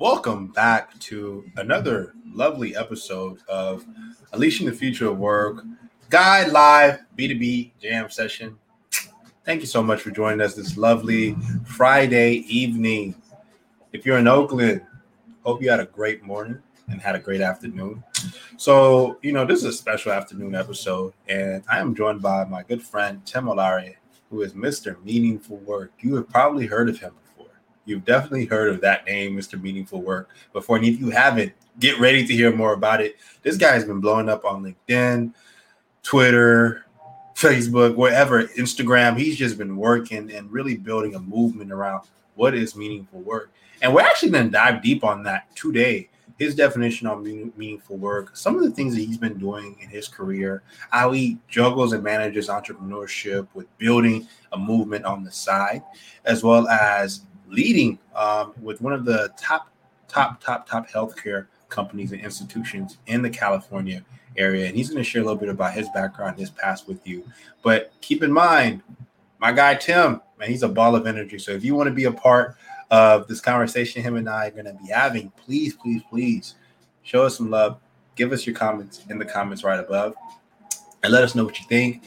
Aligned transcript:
Welcome 0.00 0.46
back 0.46 0.98
to 1.00 1.44
another 1.58 2.14
lovely 2.24 2.74
episode 2.74 3.40
of 3.50 3.84
Unleashing 4.32 4.64
the 4.64 4.72
Future 4.72 5.08
of 5.08 5.18
Work 5.18 5.62
Guide 6.08 6.52
Live 6.52 7.00
B2B 7.18 7.72
Jam 7.78 8.08
Session. 8.08 8.56
Thank 9.44 9.60
you 9.60 9.66
so 9.66 9.82
much 9.82 10.00
for 10.00 10.10
joining 10.10 10.40
us 10.40 10.54
this 10.54 10.78
lovely 10.78 11.36
Friday 11.66 12.46
evening. 12.48 13.14
If 13.92 14.06
you're 14.06 14.16
in 14.16 14.26
Oakland, 14.26 14.80
hope 15.44 15.60
you 15.60 15.68
had 15.68 15.80
a 15.80 15.84
great 15.84 16.22
morning 16.22 16.62
and 16.88 16.98
had 16.98 17.14
a 17.14 17.20
great 17.20 17.42
afternoon. 17.42 18.02
So, 18.56 19.18
you 19.20 19.32
know, 19.32 19.44
this 19.44 19.58
is 19.58 19.66
a 19.66 19.72
special 19.74 20.12
afternoon 20.12 20.54
episode, 20.54 21.12
and 21.28 21.62
I 21.70 21.78
am 21.78 21.94
joined 21.94 22.22
by 22.22 22.46
my 22.46 22.62
good 22.62 22.82
friend 22.82 23.20
Tim 23.26 23.44
Olaore, 23.44 23.96
who 24.30 24.40
is 24.40 24.54
Mr. 24.54 24.96
Meaningful 25.04 25.58
Work. 25.58 25.92
You 26.00 26.14
have 26.14 26.30
probably 26.30 26.64
heard 26.66 26.88
of 26.88 26.98
him. 26.98 27.12
You've 27.90 28.04
definitely 28.04 28.46
heard 28.46 28.68
of 28.68 28.80
that 28.82 29.04
name, 29.04 29.36
Mr. 29.36 29.60
Meaningful 29.60 30.00
Work, 30.00 30.30
before. 30.52 30.76
And 30.76 30.86
if 30.86 31.00
you 31.00 31.10
haven't, 31.10 31.52
get 31.80 31.98
ready 31.98 32.24
to 32.24 32.32
hear 32.32 32.54
more 32.54 32.72
about 32.72 33.00
it. 33.00 33.16
This 33.42 33.56
guy 33.56 33.72
has 33.72 33.84
been 33.84 33.98
blowing 33.98 34.28
up 34.28 34.44
on 34.44 34.62
LinkedIn, 34.62 35.34
Twitter, 36.04 36.86
Facebook, 37.34 37.96
wherever, 37.96 38.44
Instagram. 38.44 39.18
He's 39.18 39.36
just 39.36 39.58
been 39.58 39.76
working 39.76 40.30
and 40.30 40.50
really 40.52 40.76
building 40.76 41.16
a 41.16 41.18
movement 41.18 41.72
around 41.72 42.06
what 42.36 42.54
is 42.54 42.76
meaningful 42.76 43.22
work. 43.22 43.50
And 43.82 43.92
we're 43.92 44.02
actually 44.02 44.30
going 44.30 44.44
to 44.44 44.50
dive 44.50 44.82
deep 44.82 45.02
on 45.02 45.24
that 45.24 45.54
today 45.56 46.10
his 46.40 46.54
definition 46.54 47.06
on 47.06 47.22
meaningful 47.54 47.98
work, 47.98 48.34
some 48.34 48.56
of 48.56 48.62
the 48.62 48.70
things 48.70 48.94
that 48.94 49.02
he's 49.02 49.18
been 49.18 49.36
doing 49.36 49.76
in 49.82 49.90
his 49.90 50.08
career, 50.08 50.62
how 50.90 51.12
he 51.12 51.36
juggles 51.48 51.92
and 51.92 52.02
manages 52.02 52.48
entrepreneurship 52.48 53.46
with 53.52 53.66
building 53.76 54.26
a 54.52 54.58
movement 54.58 55.04
on 55.04 55.22
the 55.22 55.30
side, 55.30 55.82
as 56.24 56.42
well 56.42 56.66
as 56.68 57.26
leading 57.50 57.98
um, 58.14 58.52
with 58.60 58.80
one 58.80 58.92
of 58.92 59.04
the 59.04 59.32
top, 59.36 59.70
top, 60.08 60.42
top, 60.42 60.68
top 60.68 60.88
healthcare 60.88 61.46
companies 61.68 62.12
and 62.12 62.20
institutions 62.20 62.98
in 63.06 63.22
the 63.22 63.30
California 63.30 64.04
area. 64.36 64.66
And 64.66 64.76
he's 64.76 64.88
going 64.88 65.02
to 65.02 65.08
share 65.08 65.22
a 65.22 65.24
little 65.24 65.38
bit 65.38 65.48
about 65.48 65.72
his 65.72 65.88
background, 65.90 66.38
his 66.38 66.50
past 66.50 66.88
with 66.88 67.06
you. 67.06 67.24
But 67.62 67.92
keep 68.00 68.22
in 68.22 68.32
mind, 68.32 68.82
my 69.38 69.52
guy 69.52 69.74
Tim, 69.74 70.20
man, 70.38 70.48
he's 70.48 70.62
a 70.62 70.68
ball 70.68 70.94
of 70.94 71.06
energy. 71.06 71.38
So 71.38 71.52
if 71.52 71.64
you 71.64 71.74
want 71.74 71.88
to 71.88 71.94
be 71.94 72.04
a 72.04 72.12
part 72.12 72.56
of 72.90 73.28
this 73.28 73.40
conversation 73.40 74.02
him 74.02 74.16
and 74.16 74.28
I 74.28 74.48
are 74.48 74.50
going 74.50 74.64
to 74.64 74.74
be 74.74 74.90
having, 74.90 75.30
please, 75.30 75.74
please, 75.74 76.02
please 76.10 76.54
show 77.02 77.24
us 77.24 77.36
some 77.36 77.50
love. 77.50 77.80
Give 78.16 78.32
us 78.32 78.46
your 78.46 78.54
comments 78.54 79.04
in 79.08 79.18
the 79.18 79.24
comments 79.24 79.64
right 79.64 79.80
above 79.80 80.14
and 81.02 81.12
let 81.12 81.24
us 81.24 81.34
know 81.34 81.44
what 81.44 81.58
you 81.58 81.66
think. 81.68 82.04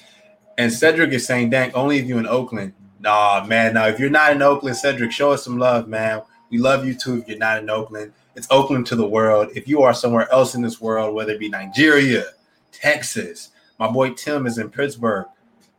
And 0.57 0.71
Cedric 0.71 1.11
is 1.11 1.25
saying, 1.25 1.49
dang, 1.49 1.73
only 1.73 1.97
if 1.97 2.05
you're 2.05 2.19
in 2.19 2.27
Oakland. 2.27 2.73
Nah, 3.03 3.45
man. 3.45 3.73
Now, 3.73 3.87
if 3.87 3.99
you're 3.99 4.09
not 4.09 4.31
in 4.31 4.41
Oakland, 4.41 4.77
Cedric, 4.77 5.11
show 5.11 5.31
us 5.31 5.43
some 5.43 5.59
love, 5.59 5.89
man. 5.89 6.21
We 6.49 6.57
love 6.57 6.85
you 6.85 6.93
too 6.93 7.17
if 7.17 7.27
you're 7.27 7.37
not 7.37 7.61
in 7.61 7.69
Oakland. 7.69 8.13
It's 8.33 8.47
Oakland 8.49 8.87
to 8.87 8.95
the 8.95 9.05
world. 9.05 9.49
If 9.53 9.67
you 9.67 9.81
are 9.81 9.93
somewhere 9.93 10.31
else 10.31 10.55
in 10.55 10.61
this 10.61 10.79
world, 10.79 11.13
whether 11.13 11.33
it 11.33 11.39
be 11.39 11.49
Nigeria, 11.49 12.23
Texas, 12.71 13.49
my 13.77 13.91
boy 13.91 14.11
Tim 14.11 14.47
is 14.47 14.57
in 14.57 14.69
Pittsburgh. 14.69 15.25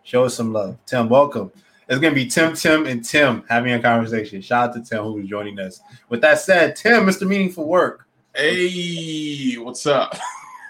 Show 0.03 0.25
us 0.25 0.35
some 0.35 0.53
love. 0.53 0.77
Tim, 0.85 1.09
welcome. 1.09 1.51
It's 1.89 1.99
gonna 1.99 2.15
be 2.15 2.27
Tim, 2.27 2.55
Tim, 2.55 2.85
and 2.85 3.03
Tim 3.03 3.43
having 3.49 3.73
a 3.73 3.81
conversation. 3.81 4.43
Shout 4.43 4.71
out 4.71 4.75
to 4.75 4.83
Tim 4.83 5.05
who's 5.05 5.27
joining 5.27 5.59
us. 5.59 5.81
With 6.11 6.21
that 6.21 6.41
said, 6.41 6.77
Tim, 6.77 7.07
Mr. 7.07 7.27
Meaningful 7.27 7.67
Work. 7.67 8.07
Hey, 8.37 9.55
what's 9.55 9.87
up? 9.87 10.15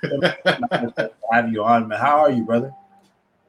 have 1.33 1.52
you 1.52 1.64
on, 1.64 1.89
man. 1.89 1.98
How 1.98 2.20
are 2.20 2.30
you, 2.30 2.44
brother? 2.44 2.72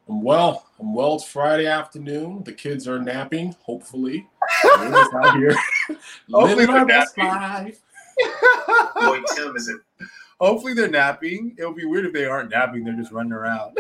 I'm 0.10 0.24
well. 0.24 0.65
I'm 0.80 0.94
well. 0.94 1.16
It's 1.16 1.26
Friday 1.26 1.68
afternoon. 1.68 2.44
The 2.44 2.52
kids 2.52 2.88
are 2.88 3.00
napping, 3.00 3.56
hopefully. 3.62 4.28
out 4.66 5.38
here 5.38 5.56
living 6.28 6.70
our 6.70 6.86
best 6.86 7.18
life. 7.18 7.80
Boy, 8.96 9.22
Tim 9.36 9.56
is 9.56 9.70
it 9.70 9.80
Hopefully 10.40 10.74
they're 10.74 10.90
napping. 10.90 11.56
It'll 11.58 11.74
be 11.74 11.86
weird 11.86 12.06
if 12.06 12.14
they 12.14 12.26
aren't 12.26 12.50
napping. 12.50 12.84
They're 12.84 12.94
just 12.94 13.14
running 13.14 13.32
around. 13.32 13.78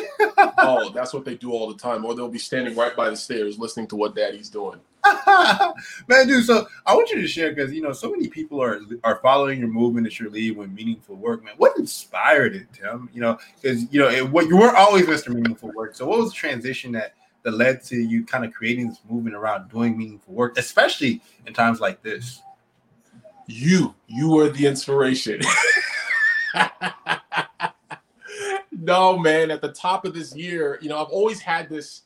oh, 0.57 0.89
that's 0.94 1.13
what 1.13 1.25
they 1.25 1.35
do 1.35 1.51
all 1.51 1.67
the 1.67 1.78
time. 1.78 2.06
Or 2.06 2.16
they'll 2.16 2.29
be 2.29 2.39
standing 2.39 2.75
right 2.75 2.95
by 2.95 3.09
the 3.09 3.17
stairs 3.17 3.59
listening 3.59 3.88
to 3.88 3.97
what 3.97 4.16
daddy's 4.16 4.50
doing. 4.50 4.79
Man, 6.07 6.27
dude, 6.27 6.45
so 6.45 6.67
I 6.85 6.95
want 6.95 7.09
you 7.09 7.21
to 7.21 7.27
share 7.27 7.53
because 7.53 7.71
you 7.71 7.81
know 7.81 7.91
so 7.91 8.09
many 8.11 8.27
people 8.27 8.61
are 8.61 8.79
are 9.03 9.17
following 9.17 9.59
your 9.59 9.67
movement 9.67 10.07
at 10.07 10.19
your 10.19 10.29
lead 10.29 10.57
when 10.57 10.73
meaningful 10.73 11.16
work. 11.16 11.43
Man, 11.43 11.53
what 11.57 11.77
inspired 11.77 12.55
it, 12.55 12.67
Tim? 12.73 13.09
You 13.13 13.21
know, 13.21 13.38
because 13.61 13.91
you 13.91 13.99
know 13.99 14.09
it, 14.09 14.29
what 14.29 14.47
you 14.47 14.57
weren't 14.57 14.77
always 14.77 15.05
Mr. 15.05 15.33
Meaningful 15.33 15.71
Work. 15.73 15.95
So 15.95 16.05
what 16.07 16.19
was 16.19 16.31
the 16.31 16.35
transition 16.35 16.91
that 16.94 17.13
that 17.44 17.51
led 17.51 17.83
to 17.83 17.95
you 17.95 18.25
kind 18.25 18.44
of 18.44 18.53
creating 18.53 18.89
this 18.89 18.99
movement 19.09 19.35
around 19.35 19.69
doing 19.69 19.97
meaningful 19.97 20.33
work, 20.33 20.57
especially 20.57 21.21
in 21.45 21.53
times 21.53 21.79
like 21.79 22.01
this? 22.01 22.41
You, 23.47 23.94
you 24.07 24.31
were 24.31 24.49
the 24.49 24.65
inspiration. 24.65 25.41
no, 28.71 29.17
man. 29.19 29.51
At 29.51 29.61
the 29.61 29.71
top 29.71 30.05
of 30.05 30.15
this 30.15 30.35
year, 30.35 30.79
you 30.81 30.89
know, 30.89 30.97
I've 30.97 31.11
always 31.11 31.39
had 31.39 31.69
this 31.69 32.01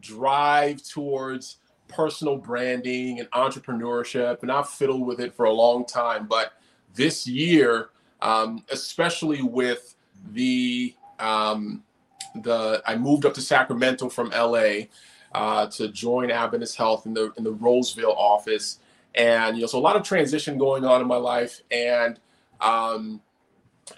drive 0.00 0.82
towards 0.84 1.56
personal 1.88 2.36
branding 2.36 3.20
and 3.20 3.30
entrepreneurship, 3.30 4.42
and 4.42 4.50
I've 4.50 4.68
fiddled 4.68 5.06
with 5.06 5.20
it 5.20 5.34
for 5.34 5.46
a 5.46 5.52
long 5.52 5.84
time. 5.84 6.26
But 6.26 6.52
this 6.94 7.26
year, 7.26 7.90
um, 8.20 8.64
especially 8.70 9.42
with 9.42 9.94
the 10.32 10.94
um, 11.18 11.82
the 12.42 12.82
I 12.86 12.96
moved 12.96 13.24
up 13.24 13.34
to 13.34 13.40
Sacramento 13.40 14.08
from 14.08 14.30
LA 14.30 14.86
uh, 15.32 15.66
to 15.68 15.88
join 15.88 16.30
Adventist 16.30 16.76
Health 16.76 17.06
in 17.06 17.14
the 17.14 17.32
in 17.36 17.44
the 17.44 17.52
Roseville 17.52 18.14
office, 18.16 18.78
and 19.14 19.56
you 19.56 19.62
know, 19.62 19.66
so 19.66 19.78
a 19.78 19.80
lot 19.80 19.96
of 19.96 20.02
transition 20.02 20.58
going 20.58 20.84
on 20.84 21.00
in 21.00 21.06
my 21.06 21.16
life, 21.16 21.60
and 21.70 22.18
um, 22.60 23.20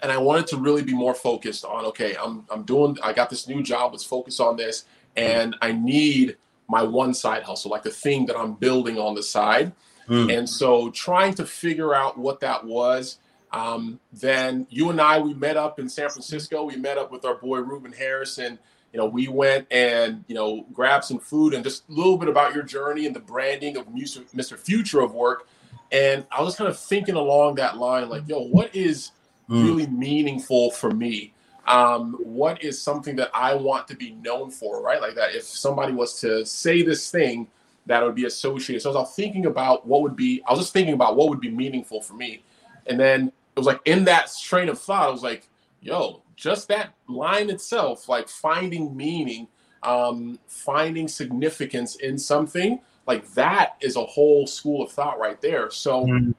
and 0.01 0.11
I 0.11 0.17
wanted 0.17 0.47
to 0.47 0.57
really 0.57 0.83
be 0.83 0.93
more 0.93 1.13
focused 1.13 1.65
on 1.65 1.85
okay, 1.85 2.15
I'm 2.21 2.45
I'm 2.49 2.63
doing 2.63 2.97
I 3.03 3.13
got 3.13 3.29
this 3.29 3.47
new 3.47 3.63
job, 3.63 3.91
let's 3.91 4.03
focus 4.03 4.39
on 4.39 4.55
this, 4.57 4.85
and 5.15 5.55
I 5.61 5.71
need 5.71 6.37
my 6.69 6.83
one 6.83 7.13
side 7.13 7.43
hustle, 7.43 7.71
like 7.71 7.83
the 7.83 7.89
thing 7.89 8.27
that 8.27 8.37
I'm 8.37 8.53
building 8.53 8.97
on 8.97 9.15
the 9.15 9.23
side. 9.23 9.73
Mm. 10.07 10.37
And 10.37 10.49
so 10.49 10.89
trying 10.91 11.33
to 11.35 11.45
figure 11.45 11.93
out 11.93 12.17
what 12.17 12.39
that 12.41 12.63
was. 12.65 13.17
Um, 13.51 13.99
then 14.13 14.67
you 14.69 14.91
and 14.91 15.01
I 15.01 15.19
we 15.19 15.33
met 15.33 15.57
up 15.57 15.79
in 15.79 15.89
San 15.89 16.09
Francisco. 16.09 16.63
We 16.63 16.75
met 16.75 16.97
up 16.97 17.11
with 17.11 17.25
our 17.25 17.35
boy 17.35 17.59
Ruben 17.59 17.91
Harrison. 17.91 18.59
You 18.93 18.99
know, 18.99 19.07
we 19.07 19.27
went 19.27 19.67
and 19.71 20.23
you 20.27 20.35
know 20.35 20.65
grabbed 20.71 21.05
some 21.05 21.19
food 21.19 21.53
and 21.53 21.63
just 21.63 21.89
a 21.89 21.91
little 21.91 22.17
bit 22.17 22.29
about 22.29 22.53
your 22.53 22.63
journey 22.63 23.07
and 23.07 23.15
the 23.15 23.19
branding 23.19 23.75
of 23.75 23.87
Mr. 23.87 24.57
Future 24.57 25.01
of 25.01 25.13
Work. 25.13 25.47
And 25.91 26.25
I 26.31 26.43
was 26.43 26.55
kind 26.55 26.69
of 26.69 26.79
thinking 26.79 27.15
along 27.15 27.55
that 27.55 27.77
line, 27.77 28.09
like, 28.09 28.27
yo, 28.27 28.41
what 28.41 28.75
is 28.75 29.11
mm. 29.49 29.63
really 29.63 29.87
meaningful 29.87 30.71
for 30.71 30.91
me. 30.91 31.33
Um, 31.69 32.17
what 32.23 32.63
is 32.63 32.81
something 32.81 33.15
that 33.17 33.29
I 33.33 33.53
want 33.53 33.87
to 33.89 33.95
be 33.95 34.11
known 34.11 34.49
for, 34.49 34.81
right? 34.81 34.99
Like 34.99 35.15
that, 35.15 35.35
if 35.35 35.43
somebody 35.43 35.93
was 35.93 36.19
to 36.21 36.43
say 36.43 36.81
this 36.81 37.11
thing, 37.11 37.47
that 37.85 38.03
would 38.03 38.15
be 38.15 38.25
associated. 38.25 38.81
So 38.81 38.91
I 38.91 38.95
was 38.95 39.15
thinking 39.15 39.45
about 39.45 39.85
what 39.85 40.01
would 40.01 40.15
be, 40.15 40.41
I 40.47 40.51
was 40.51 40.61
just 40.61 40.73
thinking 40.73 40.95
about 40.95 41.15
what 41.15 41.29
would 41.29 41.39
be 41.39 41.51
meaningful 41.51 42.01
for 42.01 42.15
me. 42.15 42.43
And 42.87 42.99
then 42.99 43.27
it 43.27 43.59
was 43.59 43.67
like 43.67 43.81
in 43.85 44.03
that 44.05 44.31
train 44.41 44.67
of 44.67 44.79
thought, 44.79 45.07
I 45.07 45.11
was 45.11 45.23
like, 45.23 45.47
yo, 45.81 46.21
just 46.35 46.67
that 46.69 46.93
line 47.07 47.49
itself, 47.49 48.09
like 48.09 48.29
finding 48.29 48.95
meaning, 48.97 49.47
um, 49.83 50.39
finding 50.47 51.07
significance 51.07 51.97
in 51.97 52.17
something, 52.17 52.79
like 53.05 53.31
that 53.33 53.77
is 53.81 53.95
a 53.95 54.05
whole 54.05 54.47
school 54.47 54.83
of 54.83 54.91
thought 54.91 55.19
right 55.19 55.39
there. 55.41 55.69
So 55.69 56.05
mm. 56.05 56.33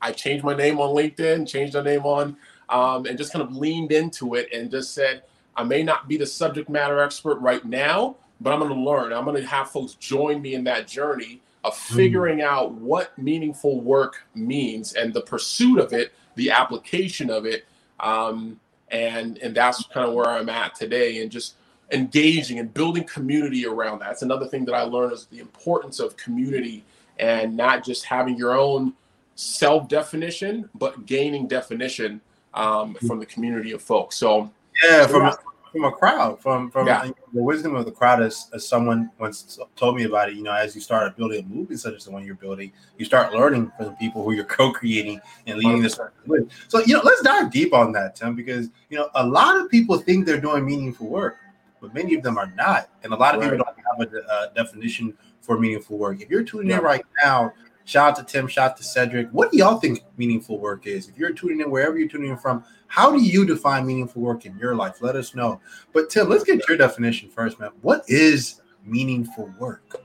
I 0.00 0.12
changed 0.12 0.44
my 0.44 0.54
name 0.54 0.78
on 0.78 0.94
LinkedIn, 0.94 1.48
changed 1.48 1.74
my 1.74 1.82
name 1.82 2.04
on, 2.04 2.36
um, 2.68 3.06
and 3.06 3.16
just 3.16 3.32
kind 3.32 3.42
of 3.42 3.56
leaned 3.56 3.92
into 3.92 4.34
it 4.34 4.48
and 4.52 4.70
just 4.70 4.94
said, 4.94 5.22
I 5.56 5.64
may 5.64 5.82
not 5.82 6.08
be 6.08 6.16
the 6.16 6.26
subject 6.26 6.68
matter 6.68 7.00
expert 7.00 7.36
right 7.36 7.64
now, 7.64 8.16
but 8.40 8.52
I'm 8.52 8.60
going 8.60 8.72
to 8.72 8.80
learn. 8.80 9.12
I'm 9.12 9.24
going 9.24 9.40
to 9.40 9.46
have 9.46 9.70
folks 9.70 9.94
join 9.94 10.40
me 10.40 10.54
in 10.54 10.64
that 10.64 10.86
journey 10.86 11.40
of 11.64 11.76
hmm. 11.76 11.96
figuring 11.96 12.38
mm. 12.38 12.44
out 12.44 12.72
what 12.72 13.16
meaningful 13.18 13.80
work 13.80 14.24
means 14.34 14.94
and 14.94 15.12
the 15.12 15.20
pursuit 15.20 15.78
of 15.78 15.92
it, 15.92 16.12
the 16.36 16.50
application 16.50 17.30
of 17.30 17.46
it. 17.46 17.66
Um, 17.98 18.60
and, 18.90 19.38
and 19.38 19.54
that's 19.54 19.84
kind 19.86 20.06
of 20.06 20.14
where 20.14 20.28
I'm 20.28 20.48
at 20.48 20.74
today 20.74 21.20
and 21.20 21.30
just 21.30 21.54
engaging 21.90 22.58
and 22.58 22.72
building 22.72 23.04
community 23.04 23.66
around 23.66 23.98
that. 24.00 24.08
That's 24.08 24.22
another 24.22 24.46
thing 24.46 24.64
that 24.66 24.74
I 24.74 24.82
learned 24.82 25.12
is 25.12 25.26
the 25.26 25.40
importance 25.40 26.00
of 26.00 26.16
community 26.16 26.84
and 27.18 27.56
not 27.56 27.84
just 27.84 28.04
having 28.04 28.36
your 28.36 28.56
own 28.56 28.94
self 29.34 29.88
definition, 29.88 30.68
but 30.74 31.06
gaining 31.06 31.48
definition 31.48 32.20
um, 32.54 32.94
from 33.06 33.18
the 33.18 33.26
community 33.26 33.72
of 33.72 33.82
folks. 33.82 34.16
So 34.16 34.50
yeah, 34.84 35.06
from 35.06 35.26
a, 35.26 35.36
from 35.72 35.84
a 35.84 35.92
crowd, 35.92 36.40
from 36.40 36.70
from 36.70 36.86
yeah. 36.86 37.10
the 37.32 37.42
wisdom 37.42 37.74
of 37.74 37.84
the 37.84 37.92
crowd, 37.92 38.22
as, 38.22 38.48
as 38.54 38.66
someone 38.66 39.10
once 39.18 39.58
told 39.76 39.96
me 39.96 40.04
about 40.04 40.30
it. 40.30 40.36
You 40.36 40.42
know, 40.42 40.52
as 40.52 40.74
you 40.74 40.80
start 40.80 41.16
building 41.16 41.44
a 41.44 41.54
movie 41.54 41.76
such 41.76 41.94
as 41.94 42.04
the 42.04 42.10
one 42.10 42.24
you're 42.24 42.34
building, 42.34 42.72
you 42.96 43.04
start 43.04 43.32
learning 43.32 43.70
from 43.76 43.86
the 43.86 43.92
people 43.92 44.22
who 44.24 44.32
you're 44.32 44.44
co-creating 44.58 45.20
and 45.46 45.58
leading 45.58 45.82
this 45.82 45.98
with. 46.26 46.50
So 46.68 46.80
you 46.80 46.94
know, 46.94 47.02
let's 47.04 47.22
dive 47.22 47.50
deep 47.50 47.74
on 47.74 47.92
that, 47.92 48.16
Tim, 48.16 48.34
because 48.34 48.68
you 48.90 48.98
know 48.98 49.10
a 49.14 49.26
lot 49.26 49.56
of 49.58 49.70
people 49.70 49.98
think 49.98 50.26
they're 50.26 50.40
doing 50.40 50.64
meaningful 50.64 51.08
work, 51.08 51.36
but 51.80 51.94
many 51.94 52.14
of 52.14 52.22
them 52.22 52.38
are 52.38 52.52
not, 52.56 52.88
and 53.02 53.12
a 53.12 53.16
lot 53.16 53.34
of 53.34 53.40
right. 53.40 53.50
people 53.50 53.64
don't 53.64 54.08
have 54.08 54.12
a, 54.12 54.50
a 54.50 54.54
definition 54.54 55.16
for 55.40 55.58
meaningful 55.58 55.96
work. 55.96 56.20
If 56.20 56.28
you're 56.28 56.44
tuning 56.44 56.70
in 56.70 56.80
right 56.80 57.04
now 57.24 57.52
Shout 57.88 58.10
out 58.10 58.16
to 58.16 58.30
Tim, 58.30 58.46
shout 58.46 58.72
out 58.72 58.76
to 58.76 58.84
Cedric. 58.84 59.30
What 59.30 59.50
do 59.50 59.56
y'all 59.56 59.78
think 59.78 60.04
meaningful 60.18 60.58
work 60.58 60.86
is? 60.86 61.08
If 61.08 61.16
you're 61.16 61.32
tuning 61.32 61.62
in 61.62 61.70
wherever 61.70 61.98
you're 61.98 62.06
tuning 62.06 62.28
in 62.28 62.36
from, 62.36 62.62
how 62.86 63.10
do 63.10 63.22
you 63.22 63.46
define 63.46 63.86
meaningful 63.86 64.20
work 64.20 64.44
in 64.44 64.58
your 64.58 64.74
life? 64.74 65.00
Let 65.00 65.16
us 65.16 65.34
know. 65.34 65.58
But 65.94 66.10
Tim, 66.10 66.28
let's 66.28 66.44
get 66.44 66.68
your 66.68 66.76
definition 66.76 67.30
first, 67.30 67.58
man. 67.58 67.70
What 67.80 68.04
is 68.06 68.60
meaningful 68.84 69.50
work? 69.58 70.02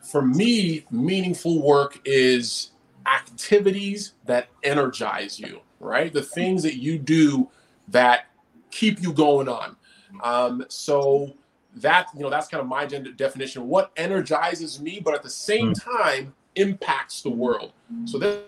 For 0.00 0.22
me, 0.22 0.84
meaningful 0.90 1.62
work 1.62 2.00
is 2.04 2.72
activities 3.06 4.14
that 4.24 4.48
energize 4.64 5.38
you, 5.38 5.60
right? 5.78 6.12
The 6.12 6.24
things 6.24 6.64
that 6.64 6.82
you 6.82 6.98
do 6.98 7.48
that 7.86 8.26
keep 8.72 9.00
you 9.00 9.12
going 9.12 9.48
on. 9.48 9.76
Um, 10.24 10.64
so 10.68 11.32
that 11.76 12.08
you 12.12 12.22
know 12.22 12.28
that's 12.28 12.48
kind 12.48 12.60
of 12.60 12.66
my 12.66 12.86
definition. 12.86 13.68
What 13.68 13.92
energizes 13.96 14.80
me, 14.80 14.98
but 14.98 15.14
at 15.14 15.22
the 15.22 15.30
same 15.30 15.68
hmm. 15.68 15.74
time 15.74 16.34
impacts 16.56 17.22
the 17.22 17.30
world. 17.30 17.72
So 18.04 18.18
that. 18.18 18.44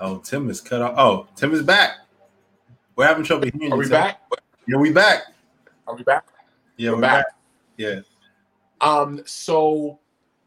Oh, 0.00 0.18
Tim 0.18 0.48
is 0.48 0.60
cut 0.60 0.80
off. 0.80 0.94
Oh, 0.96 1.26
Tim 1.34 1.52
is 1.52 1.62
back. 1.62 1.98
We're 2.96 3.06
having 3.06 3.24
trouble 3.24 3.48
hearing. 3.52 3.72
Are 3.72 3.76
we 3.76 3.84
Tim. 3.84 3.92
back? 3.92 4.20
Yeah, 4.66 4.76
we 4.76 4.92
back. 4.92 5.22
Are 5.86 5.96
we 5.96 6.02
back? 6.02 6.26
Yeah, 6.76 6.90
we're, 6.90 6.96
we're 6.96 7.02
back. 7.02 7.26
back. 7.26 7.34
Yeah. 7.76 8.00
Um. 8.80 9.22
So, 9.24 9.98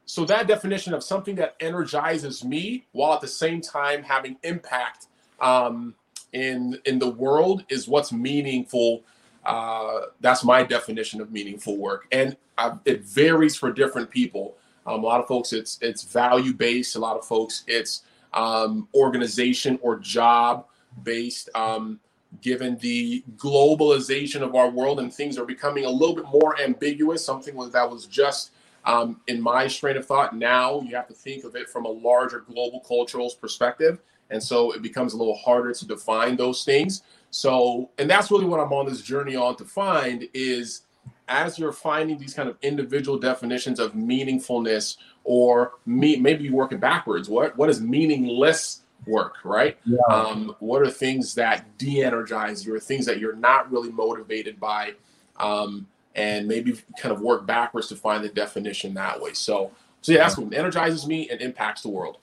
so 0.06 0.26
that 0.26 0.48
definition 0.48 0.94
of 0.94 1.04
something 1.04 1.36
that 1.36 1.56
energizes 1.60 2.44
me 2.44 2.86
while 2.92 3.14
at 3.14 3.22
the 3.22 3.28
same 3.28 3.62
time 3.62 4.04
having 4.04 4.38
impact 4.44 5.08
um, 5.40 5.96
in 6.34 6.80
in 6.86 7.00
the 7.00 7.10
world 7.10 7.66
is 7.70 7.88
what's 7.88 8.12
meaningful. 8.12 9.04
Uh, 9.44 10.02
that's 10.20 10.44
my 10.44 10.64
definition 10.64 11.20
of 11.20 11.32
meaningful 11.32 11.78
work, 11.78 12.06
and 12.12 12.38
uh, 12.62 12.78
it 12.86 13.04
varies 13.04 13.56
for 13.56 13.72
different 13.72 14.10
people. 14.10 14.56
Um, 14.86 15.04
a 15.04 15.06
lot 15.06 15.20
of 15.20 15.28
folks, 15.28 15.54
it's 15.54 15.78
it's 15.82 16.04
value 16.04 16.54
based. 16.54 16.96
A 16.96 17.00
lot 17.00 17.18
of 17.18 17.26
folks, 17.26 17.64
it's 17.68 18.04
um, 18.34 18.88
organization 18.94 19.80
or 19.82 19.98
job 19.98 20.66
based. 21.04 21.50
Um, 21.56 22.00
given 22.40 22.78
the 22.78 23.24
globalization 23.36 24.42
of 24.42 24.56
our 24.56 24.70
world 24.70 25.02
and 25.02 25.14
things 25.14 25.38
are 25.38 25.46
becoming 25.46 25.84
a 25.84 25.90
little 25.90 26.16
bit 26.16 26.26
more 26.32 26.60
ambiguous, 26.62 27.26
something 27.26 27.58
that 27.72 27.90
was 27.90 28.06
just 28.06 28.52
um, 28.86 29.20
in 29.28 29.42
my 29.42 29.68
strain 29.68 29.98
of 29.98 30.06
thought. 30.06 30.36
Now 30.36 30.80
you 30.82 30.96
have 30.96 31.08
to 31.10 31.14
think 31.14 31.44
of 31.44 31.56
it 31.56 31.70
from 31.70 31.86
a 31.86 31.90
larger 31.90 32.40
global 32.40 32.80
cultural 32.80 33.30
perspective. 33.42 34.00
And 34.30 34.42
so 34.42 34.72
it 34.72 34.82
becomes 34.82 35.14
a 35.14 35.18
little 35.18 35.36
harder 35.36 35.74
to 35.74 35.86
define 35.86 36.38
those 36.38 36.64
things. 36.64 37.04
So, 37.32 37.90
and 37.98 38.10
that's 38.10 38.32
really 38.32 38.46
what 38.46 38.62
I'm 38.62 38.72
on 38.72 38.86
this 38.86 39.02
journey 39.02 39.36
on 39.36 39.58
to 39.58 39.66
find 39.66 40.28
is 40.34 40.84
as 41.32 41.58
you're 41.58 41.72
finding 41.72 42.18
these 42.18 42.34
kind 42.34 42.50
of 42.50 42.58
individual 42.62 43.18
definitions 43.18 43.80
of 43.80 43.94
meaningfulness 43.94 44.98
or 45.24 45.74
me, 45.86 46.18
maybe 46.18 46.44
you 46.44 46.54
work 46.54 46.74
it 46.74 46.80
backwards. 46.80 47.30
What, 47.30 47.58
what 47.58 47.70
is 47.70 47.80
meaningless 47.80 48.82
work, 49.08 49.36
right? 49.44 49.78
Yeah. 49.86 49.98
Um, 50.10 50.56
what 50.60 50.82
are 50.82 50.90
things 50.90 51.34
that 51.36 51.78
de-energize 51.78 52.66
you 52.66 52.76
or 52.76 52.80
things 52.80 53.06
that 53.06 53.20
you're 53.20 53.36
not 53.36 53.72
really 53.72 53.92
motivated 53.92 54.60
by? 54.60 54.94
Um, 55.40 55.88
and 56.14 56.48
maybe 56.48 56.78
kind 56.98 57.14
of 57.14 57.22
work 57.22 57.46
backwards 57.46 57.88
to 57.88 57.96
find 57.96 58.24
the 58.24 58.30
definition 58.30 58.94
that 58.96 59.22
way. 59.22 59.32
So, 59.32 59.72
so 60.02 60.12
yeah, 60.12 60.20
that's 60.20 60.38
what 60.38 60.54
energizes 60.54 61.08
me 61.08 61.30
and 61.30 61.40
impacts 61.40 61.84
the 61.84 61.90
world. 61.90 62.18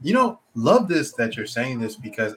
You 0.00 0.14
know, 0.14 0.38
love 0.54 0.86
this 0.86 1.12
that 1.14 1.36
you're 1.36 1.46
saying 1.46 1.80
this 1.80 1.96
because 1.96 2.36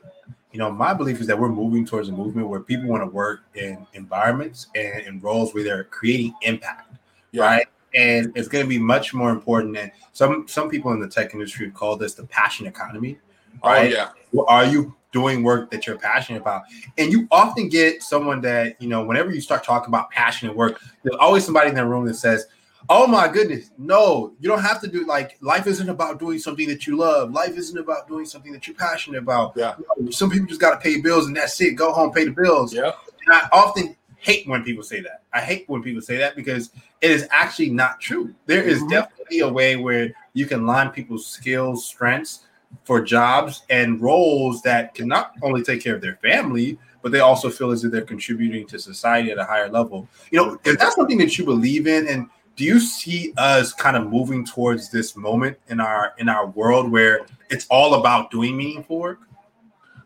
you 0.52 0.60
know 0.60 0.72
my 0.72 0.94
belief 0.94 1.22
is 1.22 1.28
that 1.28 1.40
we're 1.40 1.50
moving 1.50 1.86
towards 1.86 2.10
a 2.10 2.12
movement 2.12 2.48
where 2.48 2.60
people 2.60 2.90
want 2.90 3.02
to 3.04 3.08
work 3.08 3.42
in 3.56 3.86
environments 3.94 4.68
and 4.76 5.06
in 5.06 5.20
roles 5.22 5.54
where 5.54 5.64
they're 5.64 5.86
creating 5.86 6.34
impact, 6.42 6.96
yeah. 7.32 7.44
right? 7.44 7.68
And 7.96 8.32
it's 8.36 8.48
going 8.48 8.64
to 8.64 8.70
be 8.70 8.78
much 8.78 9.14
more 9.14 9.32
important. 9.32 9.78
And 9.78 9.92
some 10.14 10.48
some 10.48 10.70
people 10.70 10.92
in 10.94 11.00
the 11.00 11.08
tech 11.08 11.34
industry 11.34 11.70
call 11.72 11.96
this 11.96 12.14
the 12.14 12.26
passion 12.26 12.68
economy, 12.68 13.18
oh, 13.64 13.70
right? 13.70 13.94
Oh, 13.94 14.14
yeah. 14.34 14.42
Are 14.48 14.66
you 14.66 14.96
doing 15.12 15.44
work 15.44 15.70
that 15.72 15.86
you're 15.86 15.98
passionate 15.98 16.42
about? 16.42 16.64
And 16.98 17.12
you 17.12 17.28
often 17.32 17.68
get 17.68 18.02
someone 18.02 18.42
that 18.42 18.82
you 18.82 18.88
know 18.88 19.04
whenever 19.04 19.32
you 19.32 19.42
start 19.42 19.64
talking 19.64 19.90
about 19.90 20.10
passionate 20.12 20.56
work, 20.56 20.82
there's 21.04 21.18
always 21.18 21.46
somebody 21.46 21.70
in 21.70 21.76
that 21.76 21.86
room 21.86 22.06
that 22.06 22.16
says 22.16 22.48
Oh 22.90 23.08
my 23.08 23.28
goodness. 23.28 23.72
No, 23.78 24.34
you 24.40 24.50
don't 24.50 24.62
have 24.62 24.82
to 24.82 24.88
do 24.88 25.06
like 25.06 25.38
life 25.42 25.68
isn't 25.68 25.90
about 25.90 26.20
doing 26.20 26.40
something 26.40 26.68
that 26.68 26.88
you 26.88 26.98
love. 26.98 27.32
Life 27.32 27.58
isn't 27.58 27.78
about 27.78 28.08
doing 28.08 28.26
something 28.26 28.52
that 28.52 28.68
you're 28.68 28.76
passionate 28.76 29.20
about. 29.20 29.54
Yeah. 29.56 29.76
some 30.10 30.30
people 30.30 30.48
just 30.48 30.62
gotta 30.62 30.78
pay 30.78 31.00
bills 31.00 31.28
and 31.28 31.36
that's 31.36 31.60
it. 31.62 31.74
Go 31.74 31.92
home, 31.92 32.12
pay 32.12 32.26
the 32.26 32.32
bills. 32.32 32.74
Yeah. 32.74 32.92
And 33.26 33.36
I 33.36 33.48
often 33.52 33.96
hate 34.18 34.48
when 34.48 34.64
people 34.64 34.84
say 34.84 35.02
that. 35.02 35.24
I 35.34 35.42
hate 35.42 35.68
when 35.68 35.82
people 35.82 36.02
say 36.02 36.18
that 36.18 36.36
because 36.36 36.72
it 37.02 37.12
is 37.12 37.28
actually 37.32 37.72
not 37.72 38.00
true. 38.00 38.34
There 38.46 38.64
is 38.64 38.80
mm-hmm. 38.80 38.90
definitely 38.90 39.40
a 39.40 39.50
way 39.50 39.76
where 39.76 40.12
you 40.34 40.46
can 40.46 40.66
line 40.66 40.90
people's 40.92 41.26
skills, 41.26 41.86
strengths 41.86 42.42
for 42.84 43.02
jobs 43.02 43.64
and 43.70 44.02
roles 44.02 44.62
that 44.62 44.94
can 44.94 45.08
not 45.08 45.34
only 45.42 45.64
take 45.64 45.84
care 45.84 45.96
of 45.96 46.02
their 46.02 46.16
family, 46.18 46.78
but 47.02 47.12
they 47.12 47.20
also 47.20 47.50
feel 47.50 47.72
as 47.72 47.84
if 47.84 47.92
they're 47.92 48.02
contributing 48.02 48.66
to 48.68 48.80
society 48.80 49.32
at 49.32 49.38
a 49.38 49.44
higher 49.44 49.70
level. 49.70 50.08
You 50.32 50.38
know, 50.38 50.60
if 50.64 50.78
that's 50.78 50.96
something 50.96 51.18
that 51.18 51.38
you 51.38 51.46
believe 51.46 51.88
in 51.88 52.08
and 52.08 52.30
do 52.56 52.64
you 52.64 52.80
see 52.80 53.34
us 53.38 53.74
kind 53.74 53.96
of 53.96 54.08
moving 54.08 54.46
towards 54.46 54.90
this 54.90 55.16
moment 55.16 55.58
in 55.70 55.80
our 55.80 56.14
in 56.18 56.30
our 56.30 56.48
world 56.48 56.92
where 56.92 57.26
it's 57.50 57.66
all 57.70 57.96
about 57.96 58.32
doing 58.32 58.58
meaningful 58.58 59.00
work? 59.00 59.20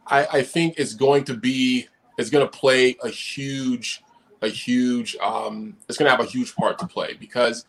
I, 0.07 0.25
I 0.25 0.43
think 0.43 0.75
it's 0.77 0.93
going 0.93 1.23
to 1.25 1.33
be 1.35 1.87
it's 2.17 2.29
going 2.29 2.45
to 2.45 2.51
play 2.51 2.95
a 3.03 3.09
huge 3.09 4.03
a 4.41 4.47
huge 4.47 5.15
um, 5.17 5.75
it's 5.89 5.97
going 5.97 6.09
to 6.09 6.15
have 6.15 6.25
a 6.25 6.29
huge 6.29 6.55
part 6.55 6.77
to 6.79 6.87
play 6.87 7.13
because 7.19 7.65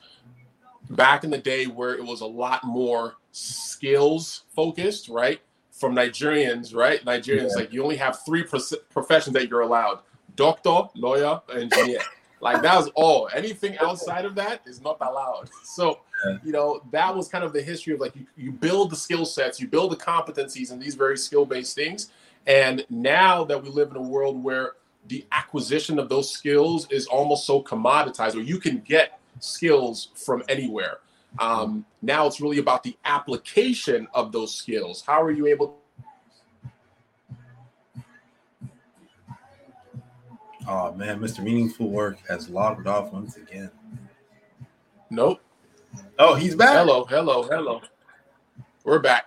back 0.91 1.25
in 1.25 1.31
the 1.31 1.39
day 1.39 1.67
where 1.67 1.95
it 1.95 2.05
was 2.05 2.21
a 2.21 2.27
lot 2.27 2.63
more 2.65 3.17
skills 3.33 4.45
focused, 4.55 5.09
right? 5.09 5.41
From 5.73 5.95
Nigerians, 5.95 6.75
right? 6.75 7.05
Nigerians, 7.05 7.51
yeah. 7.51 7.57
like 7.57 7.73
you 7.73 7.83
only 7.83 7.97
have 7.97 8.25
three 8.25 8.43
professions 8.43 9.35
that 9.35 9.49
you're 9.49 9.61
allowed: 9.61 10.01
doctor, 10.35 10.83
lawyer, 10.95 11.41
engineer. 11.53 12.01
Like 12.41 12.63
that 12.63 12.77
was 12.77 12.89
all. 12.95 13.29
Anything 13.35 13.79
outside 13.79 14.25
of 14.25 14.35
that 14.35 14.61
is 14.67 14.81
not 14.81 14.99
allowed. 15.01 15.51
So, 15.65 16.01
you 16.43 16.53
know, 16.53 16.83
that 16.91 17.15
was 17.15 17.29
kind 17.29 17.45
of 17.45 17.53
the 17.53 17.61
history 17.61 17.93
of 17.93 18.01
like 18.01 18.17
you, 18.17 18.27
you 18.37 18.51
build 18.51 18.91
the 18.91 18.97
skill 18.97 19.27
sets, 19.27 19.61
you 19.61 19.69
build 19.69 19.93
the 19.93 19.97
competencies 19.97 20.71
and 20.71 20.81
these 20.81 20.95
very 20.95 21.19
skill-based 21.19 21.75
things. 21.75 22.11
And 22.47 22.87
now 22.89 23.45
that 23.45 23.63
we 23.63 23.69
live 23.69 23.91
in 23.91 23.97
a 23.97 24.03
world 24.03 24.43
where 24.43 24.73
the 25.09 25.25
acquisition 25.33 25.99
of 25.99 26.09
those 26.09 26.31
skills 26.31 26.87
is 26.91 27.07
almost 27.07 27.47
so 27.47 27.63
commoditized, 27.63 28.35
where 28.35 28.45
you 28.45 28.59
can 28.59 28.79
get 28.81 29.21
skills 29.41 30.09
from 30.15 30.43
anywhere. 30.49 30.99
Um, 31.39 31.85
now 32.01 32.27
it's 32.27 32.41
really 32.41 32.59
about 32.59 32.83
the 32.83 32.97
application 33.05 34.09
of 34.15 34.33
those 34.33 34.55
skills. 34.55 35.03
How 35.07 35.23
are 35.23 35.31
you 35.31 35.47
able 35.47 35.77
Oh 40.69 40.93
man, 40.95 41.21
Mr. 41.21 41.45
Meaningful 41.45 41.89
Work 41.89 42.19
has 42.29 42.49
logged 42.49 42.89
off 42.89 43.13
once 43.13 43.37
again. 43.37 43.71
Nope. 45.11 45.41
Oh, 46.19 46.35
he's 46.35 46.57
back. 46.57 46.75
Hello, 46.75 47.05
hello, 47.05 47.45
hello. 47.45 47.81
We're 48.83 48.99
back. 48.99 49.27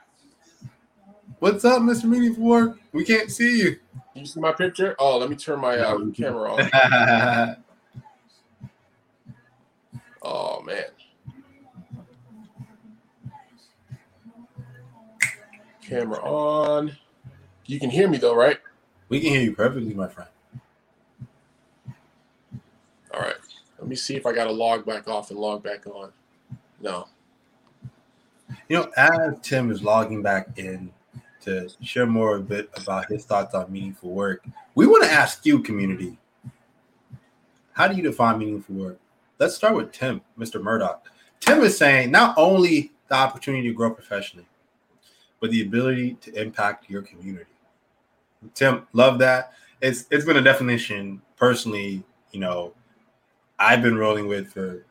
What's 1.39 1.63
up, 1.63 1.81
Mr. 1.81 2.05
Meaningful 2.05 2.43
Work? 2.43 2.79
We 2.91 3.05
can't 3.05 3.31
see 3.31 3.59
you. 3.59 3.79
You 4.13 4.25
see 4.25 4.41
my 4.41 4.51
picture? 4.51 4.95
Oh, 4.99 5.17
let 5.17 5.29
me 5.29 5.37
turn 5.37 5.61
my 5.61 5.77
uh, 5.77 5.97
camera 6.13 6.55
on. 6.55 6.69
oh 10.21 10.61
man. 10.63 10.83
Camera 15.81 16.19
on. 16.19 16.97
You 17.65 17.79
can 17.79 17.89
hear 17.89 18.09
me 18.09 18.17
though, 18.17 18.35
right? 18.35 18.57
We 19.07 19.21
can 19.21 19.29
hear 19.29 19.41
you 19.41 19.55
perfectly, 19.55 19.93
my 19.93 20.09
friend. 20.09 20.29
All 23.13 23.21
right. 23.21 23.35
Let 23.79 23.87
me 23.87 23.95
see 23.95 24.15
if 24.15 24.25
I 24.25 24.33
got 24.33 24.45
to 24.45 24.51
log 24.51 24.85
back 24.85 25.07
off 25.07 25.31
and 25.31 25.39
log 25.39 25.63
back 25.63 25.87
on. 25.87 26.11
No. 26.81 27.07
You 28.67 28.77
know, 28.77 28.91
as 28.97 29.39
Tim 29.41 29.71
is 29.71 29.81
logging 29.81 30.21
back 30.21 30.57
in 30.57 30.91
to 31.41 31.69
share 31.81 32.05
more 32.05 32.35
a 32.35 32.41
bit 32.41 32.69
about 32.75 33.09
his 33.09 33.25
thoughts 33.25 33.55
on 33.55 33.71
meaningful 33.71 34.11
work, 34.11 34.43
we 34.75 34.85
want 34.85 35.03
to 35.03 35.11
ask 35.11 35.45
you, 35.45 35.59
community, 35.59 36.17
how 37.73 37.87
do 37.87 37.95
you 37.95 38.03
define 38.03 38.39
meaningful 38.39 38.75
work? 38.75 38.99
Let's 39.39 39.55
start 39.55 39.75
with 39.75 39.93
Tim, 39.93 40.21
Mr. 40.37 40.61
Murdoch. 40.61 41.07
Tim 41.39 41.61
is 41.61 41.77
saying 41.77 42.11
not 42.11 42.37
only 42.37 42.91
the 43.07 43.15
opportunity 43.15 43.67
to 43.69 43.73
grow 43.73 43.91
professionally, 43.91 44.47
but 45.39 45.51
the 45.51 45.61
ability 45.61 46.15
to 46.21 46.41
impact 46.41 46.89
your 46.89 47.01
community. 47.01 47.45
Tim, 48.53 48.85
love 48.93 49.19
that. 49.19 49.53
It's 49.81 50.05
it's 50.11 50.25
been 50.25 50.37
a 50.37 50.41
definition 50.41 51.21
personally, 51.37 52.03
you 52.31 52.41
know, 52.41 52.73
I've 53.59 53.81
been 53.81 53.97
rolling 53.97 54.27
with 54.27 54.53
for 54.53 54.85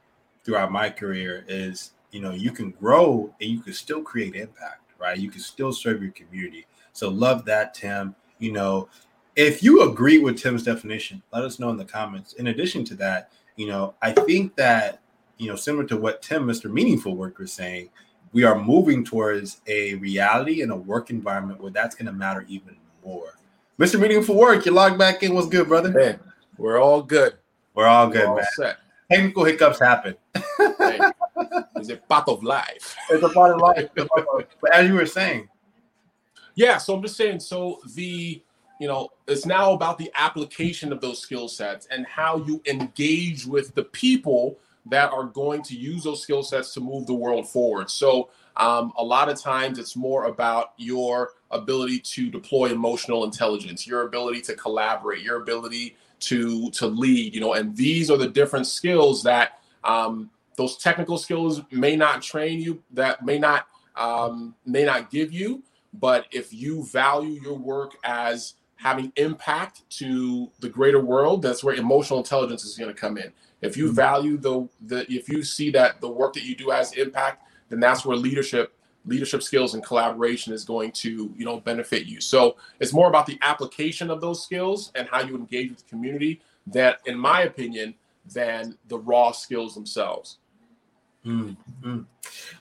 throughout 0.44 0.70
my 0.70 0.90
career 0.90 1.44
is 1.48 1.92
you 2.12 2.20
know 2.20 2.32
you 2.32 2.52
can 2.52 2.70
grow 2.70 3.34
and 3.40 3.50
you 3.50 3.60
can 3.60 3.72
still 3.72 4.02
create 4.02 4.34
impact, 4.34 4.92
right? 4.98 5.18
You 5.18 5.30
can 5.30 5.40
still 5.40 5.72
serve 5.72 6.02
your 6.02 6.12
community. 6.12 6.66
So 6.92 7.08
love 7.08 7.44
that, 7.46 7.74
Tim. 7.74 8.14
You 8.38 8.52
know, 8.52 8.88
if 9.36 9.62
you 9.62 9.82
agree 9.82 10.18
with 10.18 10.38
Tim's 10.38 10.62
definition, 10.62 11.22
let 11.32 11.44
us 11.44 11.58
know 11.58 11.70
in 11.70 11.76
the 11.76 11.84
comments. 11.84 12.34
In 12.34 12.48
addition 12.48 12.84
to 12.84 12.94
that, 12.96 13.32
you 13.56 13.66
know, 13.66 13.94
I 14.02 14.12
think 14.12 14.54
that 14.56 15.00
you 15.38 15.46
know, 15.48 15.56
similar 15.56 15.84
to 15.84 15.96
what 15.96 16.20
Tim, 16.20 16.44
Mr. 16.46 16.70
Meaningful 16.70 17.16
Worker, 17.16 17.44
is 17.44 17.52
saying, 17.52 17.88
we 18.32 18.44
are 18.44 18.60
moving 18.60 19.04
towards 19.04 19.62
a 19.66 19.94
reality 19.94 20.60
and 20.62 20.70
a 20.70 20.76
work 20.76 21.10
environment 21.10 21.60
where 21.60 21.70
that's 21.70 21.94
going 21.94 22.06
to 22.06 22.12
matter 22.12 22.44
even 22.48 22.76
more. 23.04 23.38
Mr. 23.78 23.98
Meaningful 23.98 24.36
Work, 24.36 24.66
you 24.66 24.72
logged 24.72 24.98
back 24.98 25.22
in. 25.22 25.34
What's 25.34 25.48
good, 25.48 25.68
brother? 25.68 25.92
We're 26.58 26.82
all 26.82 27.00
good. 27.02 27.34
We're 27.78 27.86
all 27.86 28.08
good, 28.08 28.22
we're 28.22 28.30
all 28.30 28.36
man. 28.38 28.46
Set. 28.56 28.78
Technical 29.08 29.44
hiccups 29.44 29.78
happen. 29.78 30.16
hey, 30.34 30.98
it's 31.76 31.90
a 31.90 31.96
part 32.08 32.28
of 32.28 32.42
life. 32.42 32.96
It's 33.08 33.22
a 33.22 33.28
part 33.28 33.54
of 33.54 33.60
life. 33.60 33.86
but 34.60 34.74
as 34.74 34.88
you 34.88 34.94
were 34.94 35.06
saying. 35.06 35.48
Yeah, 36.56 36.78
so 36.78 36.96
I'm 36.96 37.02
just 37.02 37.16
saying, 37.16 37.38
so 37.38 37.78
the 37.94 38.42
you 38.80 38.88
know, 38.88 39.10
it's 39.28 39.46
now 39.46 39.74
about 39.74 39.96
the 39.96 40.10
application 40.16 40.92
of 40.92 41.00
those 41.00 41.20
skill 41.20 41.46
sets 41.46 41.86
and 41.92 42.04
how 42.04 42.38
you 42.38 42.60
engage 42.66 43.46
with 43.46 43.72
the 43.76 43.84
people 43.84 44.58
that 44.86 45.12
are 45.12 45.26
going 45.26 45.62
to 45.62 45.76
use 45.76 46.02
those 46.02 46.20
skill 46.20 46.42
sets 46.42 46.74
to 46.74 46.80
move 46.80 47.06
the 47.06 47.14
world 47.14 47.48
forward. 47.48 47.90
So, 47.90 48.30
um, 48.56 48.92
a 48.98 49.04
lot 49.04 49.28
of 49.28 49.40
times 49.40 49.78
it's 49.78 49.94
more 49.94 50.24
about 50.24 50.72
your 50.78 51.30
ability 51.52 52.00
to 52.00 52.28
deploy 52.28 52.72
emotional 52.72 53.22
intelligence, 53.22 53.86
your 53.86 54.02
ability 54.02 54.40
to 54.42 54.56
collaborate, 54.56 55.22
your 55.22 55.40
ability 55.42 55.96
to 56.20 56.70
to 56.72 56.86
lead. 56.86 57.34
You 57.34 57.40
know, 57.40 57.54
and 57.54 57.76
these 57.76 58.10
are 58.10 58.16
the 58.16 58.28
different 58.28 58.66
skills 58.66 59.22
that 59.24 59.60
um, 59.84 60.30
those 60.56 60.76
technical 60.76 61.18
skills 61.18 61.62
may 61.70 61.96
not 61.96 62.22
train 62.22 62.60
you, 62.60 62.82
that 62.92 63.24
may 63.24 63.38
not 63.38 63.66
um, 63.96 64.54
may 64.66 64.84
not 64.84 65.10
give 65.10 65.32
you. 65.32 65.62
But 65.94 66.26
if 66.30 66.52
you 66.52 66.84
value 66.84 67.40
your 67.40 67.56
work 67.56 67.96
as 68.04 68.54
having 68.76 69.12
impact 69.16 69.88
to 69.90 70.50
the 70.60 70.68
greater 70.68 71.00
world, 71.00 71.42
that's 71.42 71.64
where 71.64 71.74
emotional 71.74 72.20
intelligence 72.20 72.64
is 72.64 72.76
going 72.76 72.94
to 72.94 73.00
come 73.00 73.16
in. 73.16 73.32
If 73.60 73.76
you 73.76 73.86
mm-hmm. 73.86 73.94
value 73.94 74.36
the 74.36 74.68
the 74.82 75.10
if 75.12 75.28
you 75.28 75.42
see 75.42 75.70
that 75.70 76.00
the 76.00 76.08
work 76.08 76.34
that 76.34 76.44
you 76.44 76.54
do 76.54 76.70
has 76.70 76.92
impact, 76.92 77.42
then 77.68 77.80
that's 77.80 78.04
where 78.04 78.16
leadership 78.16 78.74
leadership 79.06 79.42
skills 79.42 79.74
and 79.74 79.84
collaboration 79.84 80.52
is 80.52 80.64
going 80.64 80.92
to 80.92 81.32
you 81.36 81.44
know 81.44 81.60
benefit 81.60 82.06
you. 82.06 82.20
So 82.20 82.56
it's 82.80 82.92
more 82.92 83.08
about 83.08 83.26
the 83.26 83.38
application 83.42 84.10
of 84.10 84.20
those 84.20 84.42
skills 84.42 84.92
and 84.94 85.08
how 85.08 85.20
you 85.20 85.36
engage 85.36 85.70
with 85.70 85.78
the 85.78 85.88
community 85.88 86.40
that, 86.68 87.00
in 87.06 87.18
my 87.18 87.42
opinion, 87.42 87.94
than 88.32 88.76
the 88.88 88.98
raw 88.98 89.32
skills 89.32 89.74
themselves. 89.74 90.38
Mm-hmm. 91.24 92.00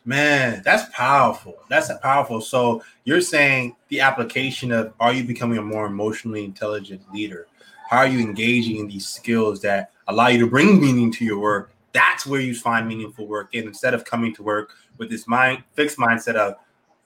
Man, 0.05 0.61
that's 0.63 0.93
powerful. 0.93 1.55
That's 1.69 1.91
powerful. 2.01 2.41
So 2.41 2.83
you're 3.03 3.21
saying 3.21 3.75
the 3.89 4.01
application 4.01 4.71
of 4.71 4.93
are 4.99 5.13
you 5.13 5.23
becoming 5.23 5.57
a 5.57 5.61
more 5.61 5.85
emotionally 5.85 6.43
intelligent 6.43 7.01
leader? 7.13 7.47
How 7.89 7.99
are 7.99 8.07
you 8.07 8.19
engaging 8.19 8.77
in 8.77 8.87
these 8.87 9.07
skills 9.07 9.61
that 9.61 9.91
allow 10.07 10.27
you 10.27 10.39
to 10.39 10.47
bring 10.47 10.81
meaning 10.81 11.11
to 11.13 11.25
your 11.25 11.39
work? 11.39 11.71
That's 11.97 12.27
where 12.27 12.39
you 12.39 12.53
find 12.53 12.87
meaningful 12.87 13.25
work. 13.25 13.55
And 13.55 13.65
instead 13.65 13.95
of 13.95 14.05
coming 14.05 14.31
to 14.35 14.43
work 14.43 14.73
with 14.99 15.09
this 15.09 15.27
mind 15.27 15.63
fixed 15.73 15.97
mindset 15.97 16.35
of 16.35 16.53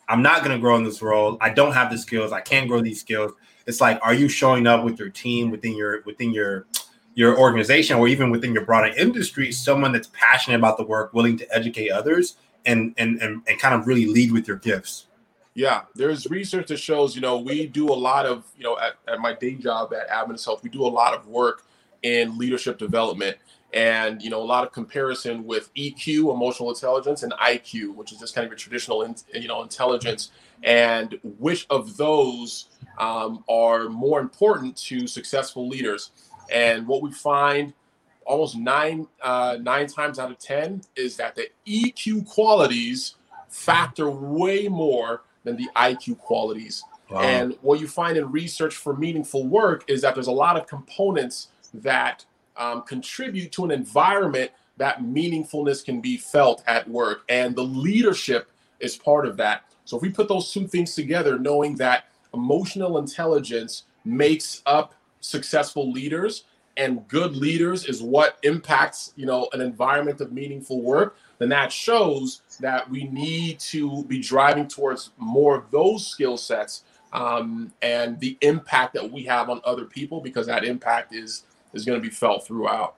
I'm 0.10 0.22
not 0.22 0.44
going 0.44 0.52
to 0.52 0.60
grow 0.60 0.76
in 0.76 0.84
this 0.84 1.02
role. 1.02 1.38
I 1.40 1.50
don't 1.50 1.72
have 1.72 1.90
the 1.90 1.98
skills. 1.98 2.34
I 2.34 2.42
can't 2.42 2.68
grow 2.68 2.82
these 2.82 3.00
skills. 3.00 3.32
It's 3.66 3.80
like, 3.80 3.98
are 4.02 4.14
you 4.14 4.28
showing 4.28 4.68
up 4.68 4.84
with 4.84 5.00
your 5.00 5.08
team 5.10 5.50
within 5.50 5.78
your 5.78 6.02
within 6.02 6.34
your 6.34 6.68
your 7.14 7.40
organization 7.40 7.96
or 7.98 8.10
even 8.10 8.32
within 8.32 8.54
your 8.54 8.66
broader 8.66 8.94
industry, 8.98 9.54
someone 9.54 9.94
that's 9.94 10.10
passionate 10.12 10.58
about 10.58 10.76
the 10.76 10.84
work, 10.84 11.14
willing 11.14 11.38
to 11.38 11.56
educate 11.56 11.90
others 11.90 12.36
and 12.66 12.94
and 12.98 13.22
and, 13.22 13.42
and 13.48 13.60
kind 13.60 13.74
of 13.74 13.88
really 13.88 14.08
lead 14.08 14.34
with 14.34 14.46
your 14.46 14.58
gifts. 14.58 15.08
Yeah, 15.54 15.84
there's 15.96 16.28
research 16.28 16.68
that 16.68 16.78
shows, 16.78 17.16
you 17.16 17.22
know, 17.22 17.38
we 17.38 17.68
do 17.68 17.88
a 17.88 18.00
lot 18.10 18.26
of, 18.26 18.46
you 18.58 18.64
know, 18.64 18.78
at, 18.80 18.94
at 19.08 19.20
my 19.20 19.34
day 19.34 19.56
job 19.56 19.94
at 19.94 20.10
Adventist 20.10 20.46
Health, 20.46 20.64
we 20.64 20.70
do 20.70 20.84
a 20.86 20.88
lot 20.88 21.14
of 21.14 21.28
work 21.28 21.64
in 22.04 22.38
leadership 22.38 22.78
development 22.78 23.38
and, 23.74 24.22
you 24.22 24.30
know, 24.30 24.42
a 24.42 24.44
lot 24.44 24.66
of 24.66 24.74
comparison 24.74 25.46
with 25.46 25.74
EQ, 25.76 26.34
emotional 26.34 26.70
intelligence, 26.70 27.24
and 27.24 27.32
IQ, 27.34 27.96
which 27.96 28.12
is 28.12 28.20
just 28.20 28.36
kind 28.36 28.46
of 28.46 28.52
a 28.52 28.56
traditional, 28.56 29.08
you 29.34 29.48
know, 29.48 29.62
intelligence, 29.62 30.32
and 30.64 31.18
which 31.24 31.66
of 31.70 31.96
those 31.98 32.70
um, 32.98 33.44
are 33.50 33.88
more 33.90 34.20
important 34.20 34.76
to 34.78 35.08
successful 35.08 35.68
leaders. 35.68 36.12
And 36.52 36.86
what 36.86 37.02
we 37.02 37.12
find 37.12 37.74
almost 38.26 38.58
nine 38.58 39.08
uh, 39.22 39.58
nine 39.62 39.88
times 39.88 40.20
out 40.20 40.32
of 40.32 40.38
ten 40.38 40.82
is 40.96 41.16
that 41.18 41.36
the 41.36 41.50
EQ 41.66 42.28
qualities 42.28 43.16
factor 43.50 44.10
way 44.10 44.68
more 44.68 45.24
than 45.44 45.56
the 45.56 45.70
IQ 45.76 46.18
qualities. 46.18 46.84
Wow. 47.10 47.22
And 47.22 47.58
what 47.62 47.80
you 47.80 47.88
find 47.88 48.18
in 48.18 48.32
research 48.32 48.76
for 48.76 48.96
meaningful 48.96 49.46
work 49.46 49.84
is 49.88 50.02
that 50.02 50.14
there's 50.14 50.28
a 50.28 50.32
lot 50.32 50.56
of 50.56 50.68
components 50.68 51.50
that 51.74 52.26
um, 52.58 52.84
contribute 52.84 53.52
to 53.54 53.66
an 53.66 53.72
environment 53.72 54.52
that 54.78 55.02
meaningfulness 55.02 55.84
can 55.84 56.02
be 56.02 56.18
felt 56.18 56.64
at 56.68 56.88
work, 56.90 57.24
and 57.30 57.56
the 57.56 57.64
leadership 57.64 58.50
is 58.80 58.98
part 58.98 59.28
of 59.28 59.38
that. 59.38 59.66
So 59.86 59.98
if 59.98 60.02
we 60.02 60.10
put 60.10 60.28
those 60.28 60.52
two 60.52 60.68
things 60.68 60.96
together, 60.96 61.38
knowing 61.38 61.76
that 61.76 62.06
emotional 62.34 62.98
intelligence 62.98 63.84
makes 64.06 64.62
up 64.66 64.96
successful 65.20 65.92
leaders 65.92 66.46
and 66.78 67.08
good 67.08 67.36
leaders 67.36 67.86
is 67.86 68.02
what 68.02 68.38
impacts 68.44 69.14
you 69.16 69.26
know 69.26 69.48
an 69.54 69.62
environment 69.62 70.22
of 70.22 70.32
meaningful 70.32 70.82
work 70.82 71.18
then 71.38 71.50
that 71.50 71.72
shows 71.72 72.42
that 72.60 72.90
we 72.90 73.04
need 73.06 73.60
to 73.60 74.04
be 74.06 74.20
driving 74.20 74.68
towards 74.68 75.12
more 75.18 75.56
of 75.58 75.70
those 75.70 76.08
skill 76.08 76.38
sets 76.38 76.84
um, 77.14 77.72
and 77.82 78.20
the 78.20 78.38
impact 78.42 78.94
that 78.94 79.12
we 79.12 79.24
have 79.24 79.50
on 79.50 79.60
other 79.66 79.86
people 79.86 80.22
because 80.22 80.48
that 80.48 80.64
impact 80.64 81.14
is 81.14 81.44
is 81.74 81.86
going 81.86 82.00
to 82.00 82.04
be 82.04 82.14
felt 82.14 82.46
throughout 82.46 82.96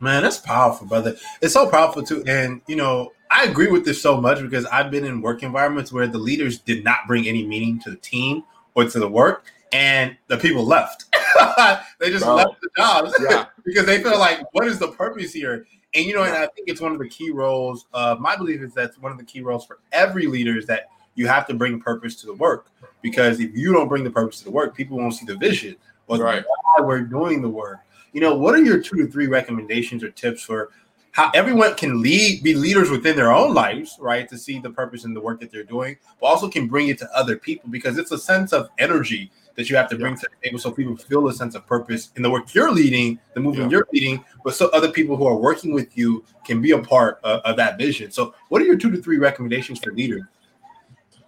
man 0.00 0.22
that's 0.22 0.38
powerful 0.38 0.86
brother 0.86 1.16
it's 1.42 1.54
so 1.54 1.68
powerful 1.68 2.02
too 2.02 2.24
and 2.26 2.60
you 2.66 2.76
know 2.76 3.12
i 3.30 3.44
agree 3.44 3.68
with 3.68 3.84
this 3.84 4.00
so 4.00 4.20
much 4.20 4.40
because 4.40 4.64
i've 4.66 4.90
been 4.90 5.04
in 5.04 5.20
work 5.20 5.42
environments 5.42 5.92
where 5.92 6.06
the 6.06 6.18
leaders 6.18 6.58
did 6.58 6.84
not 6.84 7.00
bring 7.06 7.26
any 7.26 7.46
meaning 7.46 7.78
to 7.80 7.90
the 7.90 7.96
team 7.96 8.42
or 8.74 8.84
to 8.84 8.98
the 8.98 9.08
work 9.08 9.52
and 9.72 10.16
the 10.28 10.36
people 10.36 10.64
left. 10.64 11.04
they 11.98 12.10
just 12.10 12.24
Bro. 12.24 12.36
left 12.36 12.60
the 12.60 12.70
jobs 12.76 13.14
yeah. 13.28 13.46
because 13.64 13.86
they 13.86 14.02
feel 14.02 14.18
like, 14.18 14.42
what 14.52 14.66
is 14.66 14.78
the 14.78 14.88
purpose 14.88 15.32
here? 15.32 15.66
And 15.94 16.04
you 16.04 16.14
know, 16.14 16.22
and 16.22 16.34
I 16.34 16.46
think 16.46 16.68
it's 16.68 16.80
one 16.80 16.92
of 16.92 16.98
the 16.98 17.08
key 17.08 17.30
roles. 17.30 17.86
Uh, 17.92 18.16
my 18.18 18.36
belief 18.36 18.60
is 18.60 18.72
that's 18.74 18.98
one 18.98 19.12
of 19.12 19.18
the 19.18 19.24
key 19.24 19.40
roles 19.40 19.66
for 19.66 19.80
every 19.92 20.26
leader 20.26 20.56
is 20.56 20.66
that 20.66 20.88
you 21.14 21.26
have 21.26 21.46
to 21.48 21.54
bring 21.54 21.80
purpose 21.80 22.14
to 22.20 22.26
the 22.26 22.34
work. 22.34 22.66
Because 23.02 23.40
if 23.40 23.56
you 23.56 23.72
don't 23.72 23.88
bring 23.88 24.04
the 24.04 24.10
purpose 24.10 24.38
to 24.38 24.44
the 24.44 24.50
work, 24.50 24.76
people 24.76 24.98
won't 24.98 25.14
see 25.14 25.26
the 25.26 25.36
vision 25.36 25.76
or 26.18 26.24
right. 26.24 26.44
why 26.46 26.84
we're 26.84 27.00
doing 27.02 27.42
the 27.42 27.48
work. 27.48 27.80
You 28.12 28.20
know, 28.20 28.34
what 28.34 28.54
are 28.54 28.62
your 28.62 28.80
two 28.80 28.96
to 28.96 29.06
three 29.06 29.28
recommendations 29.28 30.02
or 30.02 30.10
tips 30.10 30.42
for 30.42 30.70
how 31.12 31.30
everyone 31.34 31.74
can 31.74 32.00
lead, 32.00 32.42
be 32.42 32.54
leaders 32.54 32.90
within 32.90 33.16
their 33.16 33.32
own 33.32 33.52
lives, 33.52 33.96
right? 34.00 34.28
To 34.28 34.38
see 34.38 34.58
the 34.58 34.70
purpose 34.70 35.04
in 35.04 35.14
the 35.14 35.20
work 35.20 35.40
that 35.40 35.50
they're 35.50 35.64
doing, 35.64 35.96
but 36.20 36.26
also 36.26 36.48
can 36.48 36.68
bring 36.68 36.88
it 36.88 36.98
to 36.98 37.10
other 37.16 37.36
people 37.36 37.68
because 37.70 37.98
it's 37.98 38.12
a 38.12 38.18
sense 38.18 38.52
of 38.52 38.68
energy 38.78 39.30
that 39.56 39.68
you 39.68 39.76
have 39.76 39.90
to 39.90 39.96
bring 39.96 40.14
yeah. 40.14 40.20
to 40.20 40.28
the 40.30 40.48
table 40.48 40.58
so 40.58 40.70
people 40.70 40.96
feel 40.96 41.26
a 41.28 41.32
sense 41.34 41.54
of 41.54 41.66
purpose 41.66 42.10
in 42.16 42.22
the 42.22 42.30
work 42.30 42.54
you're 42.54 42.70
leading, 42.70 43.18
the 43.34 43.40
movement 43.40 43.70
yeah. 43.70 43.78
you're 43.78 43.88
leading, 43.92 44.24
but 44.44 44.54
so 44.54 44.68
other 44.68 44.90
people 44.90 45.16
who 45.16 45.26
are 45.26 45.36
working 45.36 45.74
with 45.74 45.98
you 45.98 46.24
can 46.44 46.62
be 46.62 46.70
a 46.70 46.78
part 46.78 47.18
of, 47.24 47.40
of 47.40 47.56
that 47.56 47.76
vision. 47.76 48.10
So, 48.10 48.34
what 48.48 48.62
are 48.62 48.64
your 48.64 48.78
two 48.78 48.90
to 48.90 49.02
three 49.02 49.18
recommendations 49.18 49.80
for 49.80 49.92
leaders? 49.92 50.22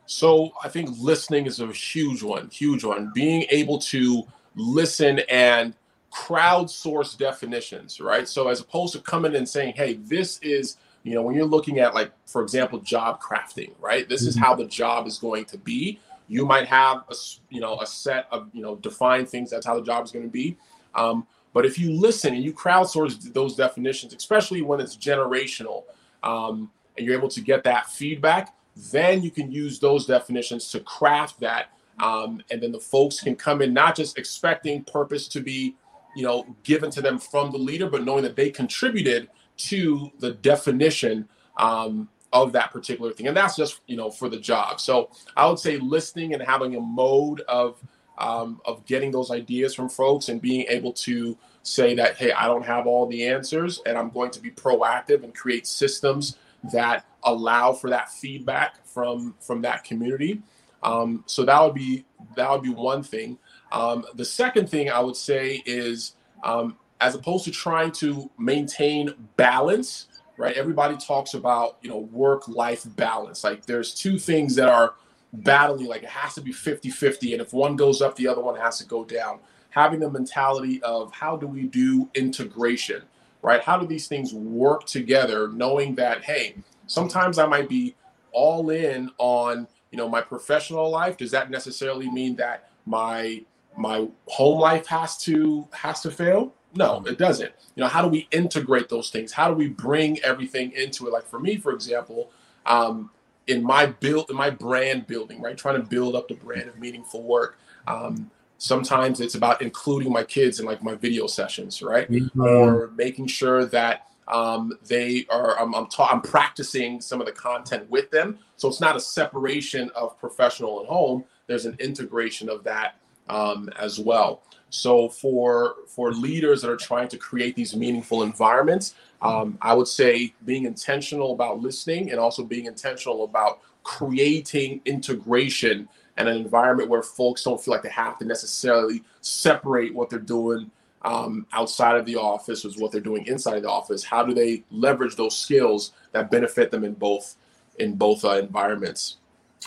So, 0.06 0.52
I 0.62 0.68
think 0.68 0.90
listening 0.98 1.46
is 1.46 1.60
a 1.60 1.66
huge 1.66 2.22
one, 2.22 2.48
huge 2.50 2.84
one. 2.84 3.10
Being 3.14 3.46
able 3.50 3.78
to 3.80 4.22
listen 4.54 5.20
and 5.30 5.74
crowdsource 6.12 7.16
definitions, 7.16 8.00
right? 8.00 8.28
So, 8.28 8.48
as 8.48 8.60
opposed 8.60 8.92
to 8.94 9.00
coming 9.00 9.34
and 9.34 9.48
saying, 9.48 9.74
hey, 9.76 9.94
this 9.94 10.38
is 10.38 10.76
you 11.02 11.14
know 11.14 11.22
when 11.22 11.34
you're 11.34 11.44
looking 11.44 11.80
at 11.80 11.94
like 11.94 12.12
for 12.26 12.42
example 12.42 12.78
job 12.78 13.20
crafting 13.20 13.72
right 13.80 14.08
this 14.08 14.20
mm-hmm. 14.20 14.28
is 14.28 14.36
how 14.36 14.54
the 14.54 14.66
job 14.66 15.08
is 15.08 15.18
going 15.18 15.44
to 15.44 15.58
be 15.58 15.98
you 16.32 16.46
might 16.46 16.66
have 16.66 17.04
a 17.10 17.14
you 17.50 17.60
know 17.60 17.78
a 17.80 17.86
set 17.86 18.26
of 18.30 18.48
you 18.54 18.62
know 18.62 18.76
defined 18.76 19.28
things. 19.28 19.50
That's 19.50 19.66
how 19.66 19.74
the 19.74 19.84
job 19.84 20.04
is 20.04 20.10
going 20.10 20.24
to 20.24 20.30
be. 20.30 20.56
Um, 20.94 21.26
but 21.52 21.66
if 21.66 21.78
you 21.78 21.92
listen 21.92 22.32
and 22.32 22.42
you 22.42 22.54
crowdsource 22.54 23.32
those 23.34 23.54
definitions, 23.54 24.14
especially 24.14 24.62
when 24.62 24.80
it's 24.80 24.96
generational, 24.96 25.84
um, 26.22 26.70
and 26.96 27.06
you're 27.06 27.16
able 27.16 27.28
to 27.28 27.42
get 27.42 27.64
that 27.64 27.90
feedback, 27.90 28.54
then 28.90 29.22
you 29.22 29.30
can 29.30 29.52
use 29.52 29.78
those 29.78 30.06
definitions 30.06 30.70
to 30.70 30.80
craft 30.80 31.38
that. 31.40 31.66
Um, 31.98 32.42
and 32.50 32.62
then 32.62 32.72
the 32.72 32.80
folks 32.80 33.20
can 33.20 33.36
come 33.36 33.62
in 33.62 33.72
not 33.72 33.96
just 33.96 34.18
expecting 34.18 34.84
purpose 34.84 35.28
to 35.28 35.40
be, 35.40 35.76
you 36.16 36.22
know, 36.22 36.56
given 36.62 36.90
to 36.92 37.02
them 37.02 37.18
from 37.18 37.50
the 37.50 37.58
leader, 37.58 37.88
but 37.88 38.04
knowing 38.04 38.22
that 38.22 38.36
they 38.36 38.50
contributed 38.50 39.28
to 39.56 40.10
the 40.18 40.32
definition 40.32 41.28
um, 41.58 42.08
of 42.32 42.52
that 42.52 42.70
particular 42.72 43.12
thing. 43.12 43.28
And 43.28 43.36
that's 43.36 43.56
just 43.56 43.80
you 43.86 43.96
know 43.96 44.10
for 44.10 44.28
the 44.28 44.38
job. 44.38 44.80
So 44.80 45.10
i 45.36 45.46
would 45.46 45.58
say 45.58 45.78
listening 45.78 46.34
and 46.34 46.42
having 46.42 46.76
a 46.76 46.80
mode 46.80 47.40
of 47.42 47.78
um, 48.18 48.60
of 48.64 48.84
getting 48.86 49.10
those 49.10 49.30
ideas 49.30 49.74
from 49.74 49.88
folks 49.88 50.28
and 50.28 50.40
being 50.40 50.66
able 50.68 50.92
to 50.92 51.36
say 51.62 51.94
that 51.94 52.16
hey 52.16 52.32
i 52.32 52.46
don't 52.46 52.64
have 52.64 52.86
all 52.88 53.06
the 53.06 53.24
answers 53.24 53.80
and 53.86 53.96
i'm 53.96 54.10
going 54.10 54.30
to 54.32 54.40
be 54.40 54.50
proactive 54.50 55.22
and 55.22 55.32
create 55.32 55.64
systems 55.64 56.36
that 56.72 57.04
allow 57.22 57.72
for 57.72 57.88
that 57.88 58.10
feedback 58.10 58.84
from 58.84 59.34
from 59.40 59.62
that 59.62 59.84
community 59.84 60.42
um, 60.82 61.22
so 61.26 61.44
that 61.44 61.60
would 61.60 61.74
be 61.74 62.04
that 62.36 62.50
would 62.50 62.62
be 62.62 62.70
one 62.70 63.02
thing 63.02 63.38
um, 63.72 64.04
the 64.14 64.24
second 64.24 64.68
thing 64.68 64.90
i 64.90 65.00
would 65.00 65.16
say 65.16 65.62
is 65.66 66.16
um, 66.44 66.76
as 67.00 67.14
opposed 67.14 67.44
to 67.44 67.50
trying 67.50 67.90
to 67.90 68.30
maintain 68.38 69.12
balance 69.36 70.08
right? 70.36 70.56
Everybody 70.56 70.96
talks 70.96 71.34
about, 71.34 71.78
you 71.82 71.90
know, 71.90 71.98
work 71.98 72.48
life 72.48 72.84
balance. 72.96 73.44
Like 73.44 73.66
there's 73.66 73.94
two 73.94 74.18
things 74.18 74.54
that 74.56 74.68
are 74.68 74.94
battling, 75.32 75.86
like 75.86 76.02
it 76.02 76.08
has 76.08 76.34
to 76.34 76.40
be 76.40 76.52
50 76.52 76.90
50. 76.90 77.34
And 77.34 77.42
if 77.42 77.52
one 77.52 77.76
goes 77.76 78.02
up, 78.02 78.16
the 78.16 78.28
other 78.28 78.42
one 78.42 78.56
has 78.56 78.78
to 78.78 78.86
go 78.86 79.04
down. 79.04 79.38
Having 79.70 80.00
the 80.00 80.10
mentality 80.10 80.82
of 80.82 81.12
how 81.12 81.36
do 81.36 81.46
we 81.46 81.62
do 81.62 82.08
integration, 82.14 83.02
right? 83.40 83.62
How 83.62 83.78
do 83.78 83.86
these 83.86 84.08
things 84.08 84.34
work 84.34 84.84
together, 84.84 85.48
knowing 85.48 85.94
that, 85.94 86.24
hey, 86.24 86.56
sometimes 86.86 87.38
I 87.38 87.46
might 87.46 87.68
be 87.68 87.94
all 88.32 88.70
in 88.70 89.10
on, 89.18 89.66
you 89.92 89.98
know, 89.98 90.08
my 90.08 90.20
professional 90.20 90.90
life. 90.90 91.16
Does 91.16 91.30
that 91.30 91.50
necessarily 91.50 92.10
mean 92.10 92.34
that 92.36 92.70
my 92.86 93.44
my 93.76 94.08
home 94.26 94.58
life 94.58 94.86
has 94.86 95.16
to 95.18 95.68
has 95.72 96.00
to 96.00 96.10
fail? 96.10 96.52
No, 96.74 97.04
it 97.06 97.18
doesn't. 97.18 97.52
You 97.76 97.82
know, 97.82 97.88
how 97.88 98.02
do 98.02 98.08
we 98.08 98.26
integrate 98.32 98.88
those 98.88 99.10
things? 99.10 99.30
How 99.30 99.48
do 99.48 99.54
we 99.54 99.68
bring 99.68 100.18
everything 100.20 100.72
into 100.72 101.06
it? 101.06 101.12
Like 101.12 101.28
for 101.28 101.38
me, 101.38 101.56
for 101.56 101.72
example, 101.72 102.30
um, 102.64 103.10
in 103.46 103.62
my 103.62 103.86
build, 103.86 104.30
in 104.30 104.36
my 104.36 104.50
brand 104.50 105.06
building, 105.06 105.40
right, 105.42 105.56
trying 105.56 105.80
to 105.80 105.86
build 105.86 106.16
up 106.16 106.28
the 106.28 106.34
brand 106.34 106.68
of 106.68 106.78
meaningful 106.78 107.22
work. 107.22 107.58
Um, 107.86 108.30
sometimes 108.56 109.20
it's 109.20 109.34
about 109.34 109.60
including 109.60 110.12
my 110.12 110.24
kids 110.24 110.60
in 110.60 110.66
like 110.66 110.82
my 110.82 110.94
video 110.94 111.26
sessions, 111.26 111.82
right, 111.82 112.10
mm-hmm. 112.10 112.40
or 112.40 112.90
making 112.96 113.26
sure 113.26 113.66
that 113.66 114.06
um, 114.28 114.78
they 114.86 115.26
are. 115.30 115.58
I'm 115.58 115.74
I'm, 115.74 115.86
ta- 115.86 116.08
I'm 116.10 116.20
practicing 116.20 117.00
some 117.00 117.20
of 117.20 117.26
the 117.26 117.32
content 117.32 117.88
with 117.90 118.10
them, 118.10 118.38
so 118.56 118.68
it's 118.68 118.80
not 118.80 118.96
a 118.96 119.00
separation 119.00 119.90
of 119.94 120.18
professional 120.18 120.80
and 120.80 120.88
home. 120.88 121.24
There's 121.46 121.66
an 121.66 121.76
integration 121.80 122.48
of 122.48 122.64
that 122.64 122.96
um, 123.28 123.68
as 123.78 123.98
well. 123.98 124.42
So 124.70 125.08
for 125.08 125.74
for 125.86 126.12
leaders 126.12 126.62
that 126.62 126.70
are 126.70 126.76
trying 126.76 127.08
to 127.08 127.18
create 127.18 127.56
these 127.56 127.76
meaningful 127.76 128.22
environments, 128.22 128.94
um, 129.20 129.58
I 129.60 129.74
would 129.74 129.88
say 129.88 130.34
being 130.44 130.64
intentional 130.64 131.32
about 131.32 131.60
listening 131.60 132.10
and 132.10 132.18
also 132.18 132.42
being 132.42 132.66
intentional 132.66 133.24
about 133.24 133.60
creating 133.82 134.80
integration 134.84 135.88
and 136.16 136.28
an 136.28 136.36
environment 136.36 136.88
where 136.88 137.02
folks 137.02 137.42
don't 137.42 137.62
feel 137.62 137.72
like 137.72 137.82
they 137.82 137.90
have 137.90 138.18
to 138.18 138.24
necessarily 138.24 139.02
separate 139.20 139.94
what 139.94 140.08
they're 140.08 140.18
doing 140.18 140.70
um, 141.04 141.46
outside 141.52 141.96
of 141.96 142.06
the 142.06 142.16
office 142.16 142.64
is 142.64 142.78
what 142.78 142.92
they're 142.92 143.00
doing 143.00 143.26
inside 143.26 143.56
of 143.56 143.62
the 143.62 143.70
office. 143.70 144.04
How 144.04 144.24
do 144.24 144.34
they 144.34 144.64
leverage 144.70 145.16
those 145.16 145.36
skills 145.36 145.92
that 146.12 146.30
benefit 146.30 146.70
them 146.70 146.84
in 146.84 146.94
both 146.94 147.36
in 147.78 147.94
both 147.96 148.24
uh, 148.24 148.38
environments? 148.38 149.16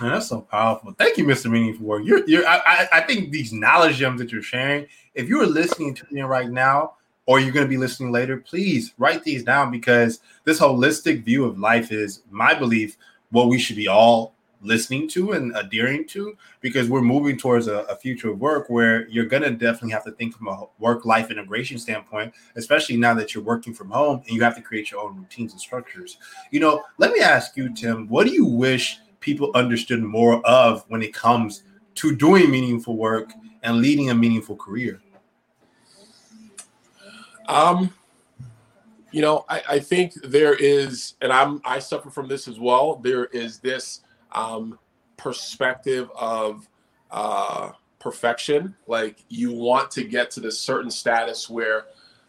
Man, 0.02 0.12
that's 0.12 0.28
so 0.28 0.42
powerful. 0.42 0.94
Thank 0.98 1.18
you, 1.18 1.26
Mr. 1.26 1.50
Meaningful 1.50 1.86
Work. 1.86 2.04
You're, 2.06 2.28
you're 2.28 2.46
I, 2.46 2.88
I 2.92 3.02
think 3.02 3.32
these 3.32 3.54
knowledge 3.54 3.98
gems 3.98 4.20
that 4.20 4.32
you're 4.32 4.42
sharing, 4.42 4.88
if 5.14 5.30
you 5.30 5.42
are 5.42 5.46
listening 5.48 5.94
to 5.96 6.06
me 6.12 6.22
right 6.22 6.50
now, 6.50 6.96
or 7.28 7.40
you're 7.40 7.54
going 7.54 7.66
to 7.66 7.70
be 7.70 7.78
listening 7.78 8.12
later, 8.12 8.38
please 8.38 8.94
write 8.98 9.24
these 9.24 9.44
down 9.44 9.72
because 9.72 10.20
this 10.44 10.60
holistic 10.60 11.24
view 11.24 11.46
of 11.46 11.58
life 11.58 11.92
is 11.92 12.22
my 12.30 12.54
belief 12.54 12.98
what 13.32 13.48
we 13.48 13.58
should 13.58 13.76
be 13.76 13.88
all 13.88 14.35
listening 14.66 15.08
to 15.10 15.34
and 15.34 15.56
adhering 15.56 16.08
to 16.08 16.36
because 16.62 16.90
we're 16.90 17.02
moving 17.02 17.38
towards 17.38 17.68
a, 17.68 17.80
a 17.84 17.96
future 17.96 18.32
of 18.32 18.40
work 18.40 18.70
where 18.70 19.08
you're 19.08 19.26
going 19.26 19.44
to 19.44 19.52
definitely 19.52 19.92
have 19.92 20.04
to 20.04 20.12
think 20.12 20.36
from 20.36 20.48
a 20.48 20.66
work 20.80 21.06
life 21.06 21.32
integration 21.32 21.78
standpoint, 21.78 22.34
especially 22.56 22.98
now 22.98 23.14
that 23.14 23.34
you're 23.34 23.44
working 23.44 23.74
from 23.74 23.90
home 23.90 24.22
and 24.28 24.36
you 24.36 24.42
have 24.44 24.56
to 24.56 24.62
create 24.62 24.92
your 24.92 25.02
own 25.02 25.16
routines 25.16 25.52
and 25.52 25.62
structures. 25.62 26.18
You 26.52 26.60
know, 26.60 26.84
let 26.98 27.12
me 27.12 27.20
ask 27.20 27.56
you, 27.56 27.74
Tim, 27.74 28.08
what 28.08 28.26
do 28.26 28.34
you 28.34 28.46
wish? 28.46 29.00
people 29.26 29.50
understood 29.56 30.04
more 30.04 30.46
of 30.46 30.86
when 30.88 31.02
it 31.02 31.12
comes 31.12 31.64
to 31.96 32.16
doing 32.16 32.50
meaningful 32.52 32.96
work 32.96 33.34
and 33.64 33.78
leading 33.78 34.12
a 34.12 34.16
meaningful 34.16 34.56
career? 34.56 35.02
Um, 37.48 37.92
you 39.12 39.22
know, 39.22 39.44
I, 39.50 39.64
I 39.68 39.80
think 39.80 40.14
there 40.24 40.54
is, 40.54 41.16
and 41.22 41.34
I'm 41.34 41.60
I 41.66 41.80
suffer 41.80 42.12
from 42.12 42.28
this 42.28 42.48
as 42.48 42.60
well. 42.60 42.98
There 42.98 43.26
is 43.26 43.60
this 43.60 44.02
um, 44.36 44.78
perspective 45.18 46.10
of 46.16 46.68
uh, 47.10 47.72
perfection. 48.00 48.76
Like 48.86 49.24
you 49.30 49.52
want 49.52 49.90
to 49.92 50.04
get 50.04 50.30
to 50.32 50.40
this 50.40 50.60
certain 50.60 50.92
status 50.92 51.50
where 51.50 51.86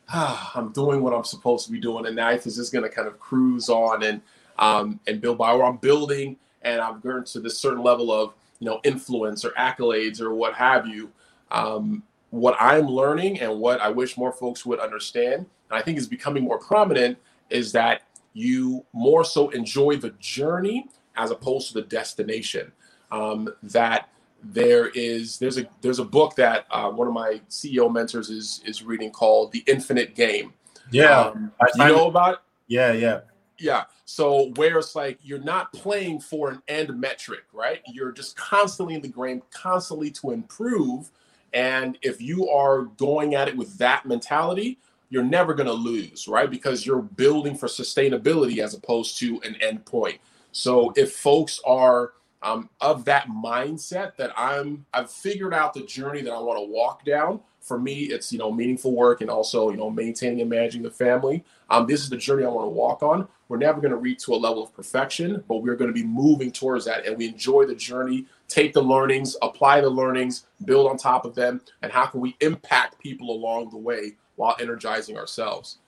ah, 0.09 0.53
I'm 0.55 0.73
doing 0.73 1.03
what 1.03 1.13
I'm 1.13 1.25
supposed 1.25 1.67
to 1.67 1.73
be 1.73 1.81
doing, 1.81 2.07
and 2.07 2.17
life 2.17 2.47
is 2.47 2.57
just 2.57 2.73
going 2.73 2.85
to 2.85 2.89
kind 2.89 3.09
of 3.09 3.19
cruise 3.19 3.69
on 3.69 4.03
and 4.03 4.23
um, 4.59 5.01
and 5.07 5.21
build 5.21 5.37
by. 5.37 5.53
Or 5.53 5.65
I'm 5.65 5.77
building 5.77 6.39
and 6.63 6.81
I've 6.81 7.03
grown 7.03 7.25
to 7.25 7.41
this 7.41 7.59
certain 7.59 7.83
level 7.83 8.11
of 8.13 8.35
you 8.61 8.67
know 8.67 8.81
influence 8.85 9.45
or 9.45 9.51
accolades 9.51 10.21
or 10.21 10.33
what 10.35 10.55
have 10.55 10.87
you. 10.87 11.11
Um, 11.51 12.03
what 12.31 12.57
I'm 12.61 12.87
learning 12.87 13.41
and 13.41 13.61
what 13.61 13.81
I 13.81 13.89
wish 13.89 14.17
more 14.17 14.33
folks 14.33 14.67
would 14.67 14.81
understand, 14.81 15.47
and 15.71 15.79
I 15.79 15.83
think 15.83 15.99
is 15.99 16.09
becoming 16.09 16.45
more 16.45 16.59
prominent, 16.59 17.19
is 17.51 17.73
that 17.73 18.03
you 18.33 18.85
more 18.93 19.25
so 19.25 19.49
enjoy 19.51 19.97
the 19.97 20.11
journey 20.19 20.89
as 21.17 21.31
opposed 21.31 21.69
to 21.69 21.75
the 21.75 21.83
destination. 21.83 22.73
Um, 23.11 23.49
that 23.63 24.09
there 24.43 24.89
is 24.89 25.39
there's 25.39 25.59
a 25.59 25.67
there's 25.81 25.99
a 25.99 26.05
book 26.05 26.35
that 26.37 26.67
uh, 26.71 26.91
one 26.91 27.09
of 27.09 27.15
my 27.15 27.41
CEO 27.49 27.93
mentors 27.93 28.31
is 28.31 28.61
is 28.65 28.83
reading 28.83 29.11
called 29.11 29.53
The 29.53 29.63
Infinite 29.67 30.15
Game. 30.15 30.53
Yeah, 30.91 31.21
um, 31.21 31.53
you 31.77 31.87
know 31.87 32.09
about 32.09 32.35
it? 32.35 32.39
Yeah, 32.69 32.93
yeah. 32.93 33.21
Yeah. 33.59 33.85
So 34.05 34.53
where 34.57 34.79
it's 34.79 34.95
like 34.95 35.19
you're 35.23 35.41
not 35.41 35.73
playing 35.73 36.21
for 36.21 36.51
an 36.51 36.63
end 36.69 36.99
metric, 36.99 37.45
right? 37.53 37.81
You're 37.87 38.13
just 38.13 38.37
constantly 38.37 38.95
in 38.95 39.01
the 39.01 39.09
game, 39.09 39.43
constantly 39.51 40.11
to 40.13 40.31
improve. 40.33 41.11
And 41.53 41.99
if 42.03 42.21
you 42.21 42.49
are 42.51 42.83
going 42.83 43.35
at 43.35 43.49
it 43.49 43.57
with 43.57 43.79
that 43.79 44.05
mentality, 44.05 44.79
you're 45.09 45.23
never 45.23 45.55
going 45.55 45.69
to 45.69 45.73
lose, 45.73 46.29
right? 46.29 46.51
Because 46.51 46.85
you're 46.85 47.03
building 47.03 47.57
for 47.57 47.67
sustainability 47.67 48.59
as 48.59 48.75
opposed 48.75 49.19
to 49.19 49.41
an 49.43 49.57
end 49.63 49.85
point. 49.87 50.19
So 50.57 50.91
if 50.97 51.13
folks 51.13 51.61
are 51.67 52.15
um, 52.41 52.71
of 52.81 53.05
that 53.05 53.29
mindset 53.29 54.17
that 54.17 54.33
I'm, 54.39 54.87
I've 54.95 55.11
figured 55.11 55.53
out 55.53 55.75
the 55.75 55.83
journey 55.83 56.23
that 56.23 56.33
I 56.33 56.39
want 56.39 56.59
to 56.59 56.65
walk 56.65 57.05
down 57.05 57.41
for 57.61 57.79
me, 57.79 58.05
it's 58.05 58.33
you 58.33 58.39
know 58.39 58.51
meaningful 58.51 58.95
work 58.95 59.21
and 59.21 59.29
also 59.29 59.69
you 59.71 59.77
know 59.77 59.91
maintaining 59.91 60.41
and 60.41 60.49
managing 60.49 60.83
the 60.83 60.91
family. 60.91 61.45
Um, 61.69 61.87
this 61.87 62.01
is 62.01 62.09
the 62.09 62.17
journey 62.17 62.47
I 62.47 62.49
want 62.49 62.65
to 62.65 62.71
walk 62.71 63.03
on. 63.03 63.29
We're 63.49 63.59
never 63.59 63.83
going 63.83 63.91
to 63.91 63.99
reach 63.99 64.25
to 64.25 64.33
a 64.33 64.37
level 64.37 64.63
of 64.63 64.75
perfection, 64.75 65.45
but 65.47 65.57
we're 65.57 65.77
going 65.77 65.91
to 65.91 65.95
be 65.95 66.05
moving 66.05 66.51
towards 66.51 66.87
that, 66.87 67.05
and 67.05 67.19
we 67.19 67.29
enjoy 67.29 67.67
the 67.67 67.75
journey. 67.75 68.25
Take 68.49 68.73
the 68.73 68.83
learnings, 68.83 69.37
apply 69.43 69.83
the 69.83 69.91
learnings, 69.91 70.47
build 70.65 70.89
on 70.91 70.97
top 70.97 71.27
of 71.27 71.35
them, 71.35 71.61
and 71.83 71.93
how 71.93 72.07
can 72.07 72.23
we 72.23 72.35
impact 72.41 72.99
people 72.99 73.31
along 73.31 73.69
the 73.71 73.77
way 73.77 74.17
while 74.37 74.57
energizing 74.59 75.19
ourselves? 75.19 75.79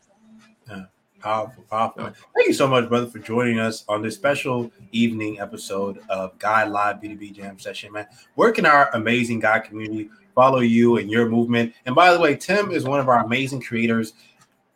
Yeah. 0.69 0.85
Powerful, 1.21 1.65
powerful. 1.65 2.05
Oh. 2.05 2.13
Thank 2.37 2.49
you 2.49 2.55
so 2.55 2.69
much, 2.69 2.89
brother, 2.89 3.07
for 3.07 3.19
joining 3.19 3.59
us 3.59 3.85
on 3.89 4.03
this 4.03 4.15
special 4.15 4.71
evening 4.93 5.41
episode 5.41 5.99
of 6.09 6.39
Guide 6.39 6.69
Live 6.69 6.97
B2B 6.97 7.33
Jam 7.33 7.59
Session, 7.59 7.93
man. 7.93 8.07
Where 8.37 8.53
can 8.53 8.65
our 8.65 8.91
amazing 8.95 9.41
guide 9.41 9.65
community 9.65 10.11
follow 10.35 10.61
you 10.61 10.99
and 10.99 11.11
your 11.11 11.29
movement? 11.29 11.75
And 11.87 11.95
by 11.95 12.13
the 12.13 12.21
way, 12.21 12.37
Tim 12.37 12.71
is 12.71 12.85
one 12.85 13.01
of 13.01 13.09
our 13.09 13.25
amazing 13.25 13.63
creators 13.63 14.13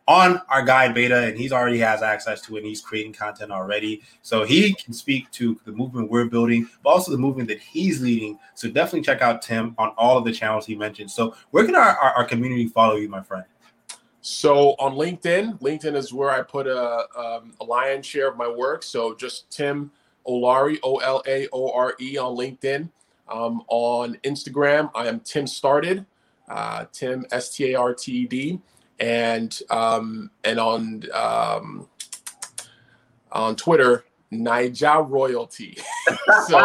on 0.08 0.40
our 0.48 0.64
guide 0.64 0.94
beta, 0.94 1.26
and 1.26 1.38
he's 1.38 1.52
already 1.52 1.78
has 1.78 2.02
access 2.02 2.40
to 2.42 2.56
it. 2.56 2.60
And 2.60 2.66
he's 2.66 2.80
creating 2.80 3.12
content 3.12 3.52
already, 3.52 4.02
so 4.22 4.42
he 4.44 4.74
can 4.74 4.92
speak 4.92 5.30
to 5.32 5.60
the 5.64 5.70
movement 5.70 6.10
we're 6.10 6.24
building, 6.24 6.68
but 6.82 6.90
also 6.90 7.12
the 7.12 7.18
movement 7.18 7.48
that 7.50 7.60
he's 7.60 8.02
leading. 8.02 8.36
So 8.54 8.68
definitely 8.68 9.02
check 9.02 9.22
out 9.22 9.42
Tim 9.42 9.76
on 9.78 9.90
all 9.96 10.18
of 10.18 10.24
the 10.24 10.32
channels 10.32 10.66
he 10.66 10.74
mentioned. 10.74 11.12
So 11.12 11.36
where 11.52 11.64
can 11.64 11.76
our, 11.76 11.96
our, 11.96 12.12
our 12.14 12.24
community 12.24 12.66
follow 12.66 12.96
you, 12.96 13.08
my 13.08 13.22
friend? 13.22 13.44
So 14.22 14.76
on 14.78 14.94
LinkedIn, 14.94 15.60
LinkedIn 15.60 15.96
is 15.96 16.12
where 16.12 16.30
I 16.30 16.42
put 16.42 16.68
a, 16.68 17.06
um, 17.18 17.54
a 17.60 17.64
lion's 17.64 18.06
share 18.06 18.28
of 18.28 18.36
my 18.36 18.48
work. 18.48 18.84
So 18.84 19.16
just 19.16 19.50
Tim 19.50 19.90
Olaore, 20.26 20.78
O 20.84 20.98
L 20.98 21.22
A 21.26 21.48
O 21.52 21.72
R 21.72 21.94
E 22.00 22.16
on 22.16 22.36
LinkedIn. 22.36 22.88
Um, 23.28 23.62
on 23.68 24.16
Instagram, 24.24 24.90
I 24.94 25.08
am 25.08 25.20
Tim 25.20 25.46
Started, 25.46 26.06
uh, 26.48 26.84
Tim 26.92 27.26
S 27.32 27.50
T 27.50 27.72
A 27.72 27.78
R 27.78 27.94
T 27.94 28.12
E 28.12 28.26
D, 28.26 28.60
and 29.00 29.58
um, 29.70 30.30
and 30.44 30.60
on 30.60 31.02
um, 31.12 31.88
on 33.32 33.56
Twitter, 33.56 34.04
Naija 34.32 35.08
Royalty. 35.08 35.78
so 36.46 36.58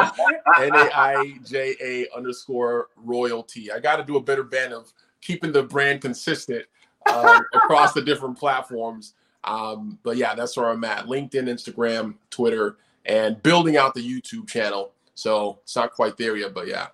N 0.59 0.75
A 0.75 0.91
I 0.95 1.39
J 1.43 1.75
A 1.81 2.07
underscore 2.15 2.89
royalty. 2.97 3.71
I 3.71 3.79
got 3.79 3.95
to 3.95 4.03
do 4.03 4.17
a 4.17 4.21
better 4.21 4.43
band 4.43 4.73
of 4.73 4.93
keeping 5.21 5.51
the 5.51 5.63
brand 5.63 6.01
consistent 6.01 6.65
um, 7.13 7.43
across 7.53 7.93
the 7.93 8.01
different 8.01 8.37
platforms. 8.37 9.13
Um, 9.43 9.97
but 10.03 10.17
yeah, 10.17 10.35
that's 10.35 10.57
where 10.57 10.69
I'm 10.69 10.83
at. 10.83 11.05
LinkedIn, 11.05 11.47
Instagram, 11.47 12.15
Twitter, 12.29 12.77
and 13.05 13.41
building 13.43 13.77
out 13.77 13.93
the 13.93 14.01
YouTube 14.01 14.47
channel. 14.47 14.93
So 15.15 15.59
it's 15.63 15.75
not 15.75 15.93
quite 15.93 16.17
there 16.17 16.35
yet, 16.37 16.53
but 16.53 16.67
yeah. 16.67 16.87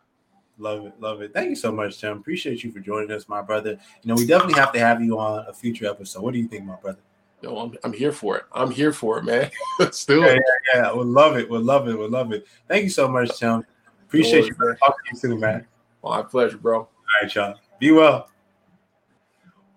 Love 0.60 0.86
it, 0.86 0.94
love 1.00 1.22
it. 1.22 1.34
Thank 1.34 1.50
you 1.50 1.56
so 1.56 1.72
much, 1.72 2.00
Tim. 2.00 2.18
Appreciate 2.18 2.64
you 2.64 2.72
for 2.72 2.80
joining 2.80 3.12
us, 3.12 3.28
my 3.28 3.42
brother. 3.42 3.72
You 3.72 4.08
know, 4.08 4.16
we 4.16 4.28
definitely 4.28 4.60
have 4.60 4.72
to 4.74 4.80
have 4.80 5.02
you 5.02 5.18
on 5.18 5.46
a 5.48 5.54
future 5.54 5.88
episode. 5.88 6.22
What 6.22 6.34
do 6.34 6.40
you 6.40 6.48
think, 6.48 6.64
my 6.64 6.76
brother? 6.76 7.00
Yo, 7.42 7.58
I'm, 7.58 7.76
I'm 7.84 7.92
here 7.92 8.12
for 8.12 8.38
it. 8.38 8.44
I'm 8.54 8.72
here 8.72 8.94
for 8.94 9.18
it, 9.18 9.24
man. 9.24 9.50
Let's 9.80 10.06
do 10.06 10.22
yeah, 10.22 10.28
it. 10.28 10.44
Yeah, 10.74 10.82
yeah, 10.82 10.94
we'll 10.94 11.06
love 11.06 11.38
it. 11.38 11.50
We'll 11.50 11.62
love 11.62 11.90
it. 11.90 11.98
We'll 11.98 12.10
love 12.10 12.32
it. 12.32 12.46
Thank 12.68 12.84
you 12.84 12.90
so 12.90 13.08
much, 13.08 13.38
Tim. 13.38 13.66
Appreciate 14.04 14.46
you. 14.46 14.56
Man. 14.60 14.78
Talk 14.78 14.96
to 14.96 15.10
you 15.12 15.18
soon, 15.18 15.40
man. 15.40 15.66
My 16.04 16.22
pleasure, 16.22 16.58
bro. 16.58 16.80
All 16.80 16.90
right, 17.22 17.34
y'all. 17.34 17.56
Be 17.80 17.92
well. 17.92 18.30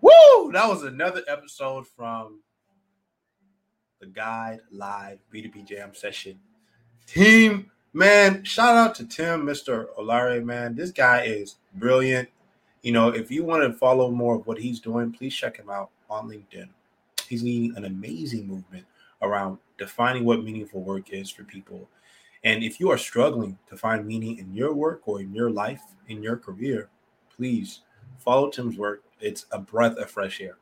Woo! 0.07 0.53
That 0.53 0.69
was 0.69 0.85
another 0.85 1.23
episode 1.27 1.85
from 1.89 2.41
the 3.99 4.07
Guide 4.07 4.61
Live 4.71 5.19
B2B 5.35 5.67
Jam 5.67 5.95
session. 5.97 6.39
Team, 7.09 7.73
man, 7.93 8.45
shout 8.45 8.77
out 8.77 8.95
to 8.97 9.05
Tim, 9.05 9.45
Mr. 9.45 9.87
Olaore, 9.99 10.45
man. 10.45 10.77
This 10.77 10.93
guy 10.93 11.23
is 11.23 11.57
brilliant. 11.75 12.29
You 12.83 12.93
know, 12.93 13.09
if 13.09 13.33
you 13.33 13.43
want 13.43 13.65
to 13.65 13.77
follow 13.77 14.13
more 14.13 14.37
of 14.37 14.47
what 14.47 14.59
he's 14.59 14.79
doing, 14.79 15.11
please 15.11 15.35
check 15.35 15.57
him 15.57 15.71
out 15.71 15.91
on 16.09 16.29
LinkedIn. 16.29 16.69
He's 17.29 17.43
leading 17.43 17.77
an 17.77 17.85
amazing 17.85 18.47
movement 18.47 18.87
around 19.23 19.59
defining 19.77 20.25
what 20.25 20.45
meaningful 20.45 20.83
work 20.83 21.11
is 21.11 21.31
for 21.31 21.43
people. 21.43 21.89
And 22.45 22.63
if 22.63 22.79
you 22.79 22.93
are 22.93 22.99
struggling 22.99 23.59
to 23.69 23.77
find 23.77 24.07
meaning 24.07 24.39
in 24.39 24.55
your 24.55 24.73
work 24.73 25.03
or 25.07 25.21
in 25.21 25.35
your 25.35 25.51
life, 25.51 25.83
in 26.07 26.23
your 26.23 26.37
career, 26.37 26.91
please 27.35 27.81
follow 28.19 28.51
Tim's 28.51 28.79
work. 28.79 29.03
It's 29.21 29.47
a 29.53 29.59
breath 29.59 29.97
of 29.97 30.11
fresh 30.11 30.41
air. 30.41 30.57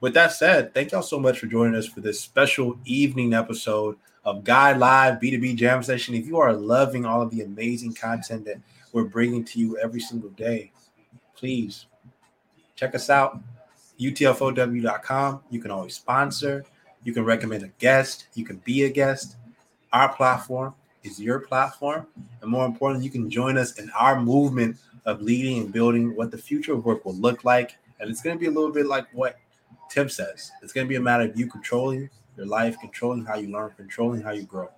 With 0.00 0.14
that 0.14 0.32
said, 0.32 0.74
thank 0.74 0.92
y'all 0.92 1.02
so 1.02 1.20
much 1.20 1.38
for 1.38 1.46
joining 1.46 1.76
us 1.76 1.86
for 1.86 2.00
this 2.00 2.20
special 2.20 2.78
evening 2.84 3.34
episode 3.34 3.96
of 4.24 4.44
Guide 4.44 4.78
Live 4.78 5.20
B2B 5.20 5.56
Jam 5.56 5.82
Session. 5.82 6.14
If 6.14 6.26
you 6.26 6.38
are 6.38 6.52
loving 6.52 7.04
all 7.04 7.22
of 7.22 7.30
the 7.30 7.42
amazing 7.42 7.94
content 7.94 8.44
that 8.46 8.56
we're 8.92 9.04
bringing 9.04 9.44
to 9.44 9.60
you 9.60 9.78
every 9.78 10.00
single 10.00 10.30
day, 10.30 10.72
please 11.36 11.86
check 12.74 12.94
us 12.94 13.10
out 13.10 13.40
utfow.com. 14.00 15.40
You 15.50 15.60
can 15.60 15.70
always 15.70 15.94
sponsor, 15.94 16.64
you 17.04 17.12
can 17.12 17.24
recommend 17.24 17.62
a 17.64 17.68
guest, 17.78 18.26
you 18.34 18.44
can 18.44 18.56
be 18.58 18.84
a 18.84 18.90
guest. 18.90 19.36
Our 19.92 20.14
platform 20.14 20.74
is 21.02 21.20
your 21.20 21.40
platform. 21.40 22.06
And 22.40 22.50
more 22.50 22.66
importantly, 22.66 23.04
you 23.04 23.10
can 23.10 23.30
join 23.30 23.58
us 23.58 23.78
in 23.78 23.90
our 23.90 24.20
movement 24.20 24.76
of 25.04 25.20
leading 25.20 25.62
and 25.62 25.72
building 25.72 26.14
what 26.16 26.30
the 26.30 26.38
future 26.38 26.72
of 26.72 26.84
work 26.84 27.04
will 27.04 27.14
look 27.14 27.44
like. 27.44 27.76
And 28.00 28.10
it's 28.10 28.22
going 28.22 28.36
to 28.36 28.40
be 28.40 28.46
a 28.46 28.50
little 28.50 28.72
bit 28.72 28.86
like 28.86 29.06
what 29.12 29.36
Tim 29.90 30.08
says 30.08 30.52
it's 30.62 30.72
going 30.72 30.86
to 30.86 30.88
be 30.88 30.96
a 30.96 31.00
matter 31.00 31.24
of 31.24 31.36
you 31.38 31.46
controlling 31.46 32.08
your 32.36 32.46
life, 32.46 32.78
controlling 32.80 33.24
how 33.24 33.36
you 33.36 33.52
learn, 33.52 33.72
controlling 33.76 34.22
how 34.22 34.30
you 34.30 34.44
grow. 34.44 34.68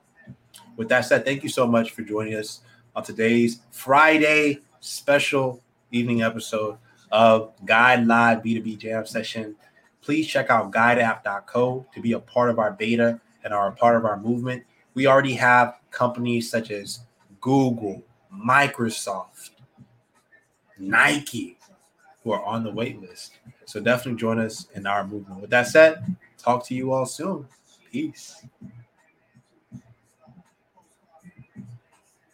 With 0.76 0.88
that 0.88 1.02
said, 1.02 1.24
thank 1.24 1.42
you 1.42 1.48
so 1.48 1.66
much 1.66 1.92
for 1.92 2.02
joining 2.02 2.34
us 2.34 2.62
on 2.96 3.04
today's 3.04 3.60
Friday 3.70 4.60
special 4.80 5.62
evening 5.90 6.22
episode 6.22 6.78
of 7.10 7.52
Guide 7.64 8.06
Live 8.06 8.42
B2B 8.42 8.78
Jam 8.78 9.06
Session. 9.06 9.54
Please 10.00 10.26
check 10.26 10.50
out 10.50 10.72
guideapp.co 10.72 11.86
to 11.94 12.00
be 12.00 12.12
a 12.12 12.18
part 12.18 12.50
of 12.50 12.58
our 12.58 12.72
beta 12.72 13.20
and 13.44 13.52
are 13.52 13.68
a 13.68 13.72
part 13.72 13.96
of 13.96 14.04
our 14.04 14.18
movement. 14.18 14.64
We 14.94 15.06
already 15.06 15.34
have 15.34 15.76
companies 15.90 16.50
such 16.50 16.70
as 16.70 17.00
Google, 17.40 18.02
Microsoft, 18.34 19.50
Nike 20.78 21.58
who 22.22 22.32
are 22.32 22.44
on 22.44 22.64
the 22.64 22.70
wait 22.70 23.00
list. 23.00 23.38
So 23.64 23.80
definitely 23.80 24.20
join 24.20 24.38
us 24.38 24.68
in 24.74 24.86
our 24.86 25.06
movement. 25.06 25.40
With 25.40 25.50
that 25.50 25.66
said, 25.68 26.16
talk 26.38 26.66
to 26.66 26.74
you 26.74 26.92
all 26.92 27.06
soon. 27.06 27.46
Peace. 27.90 28.44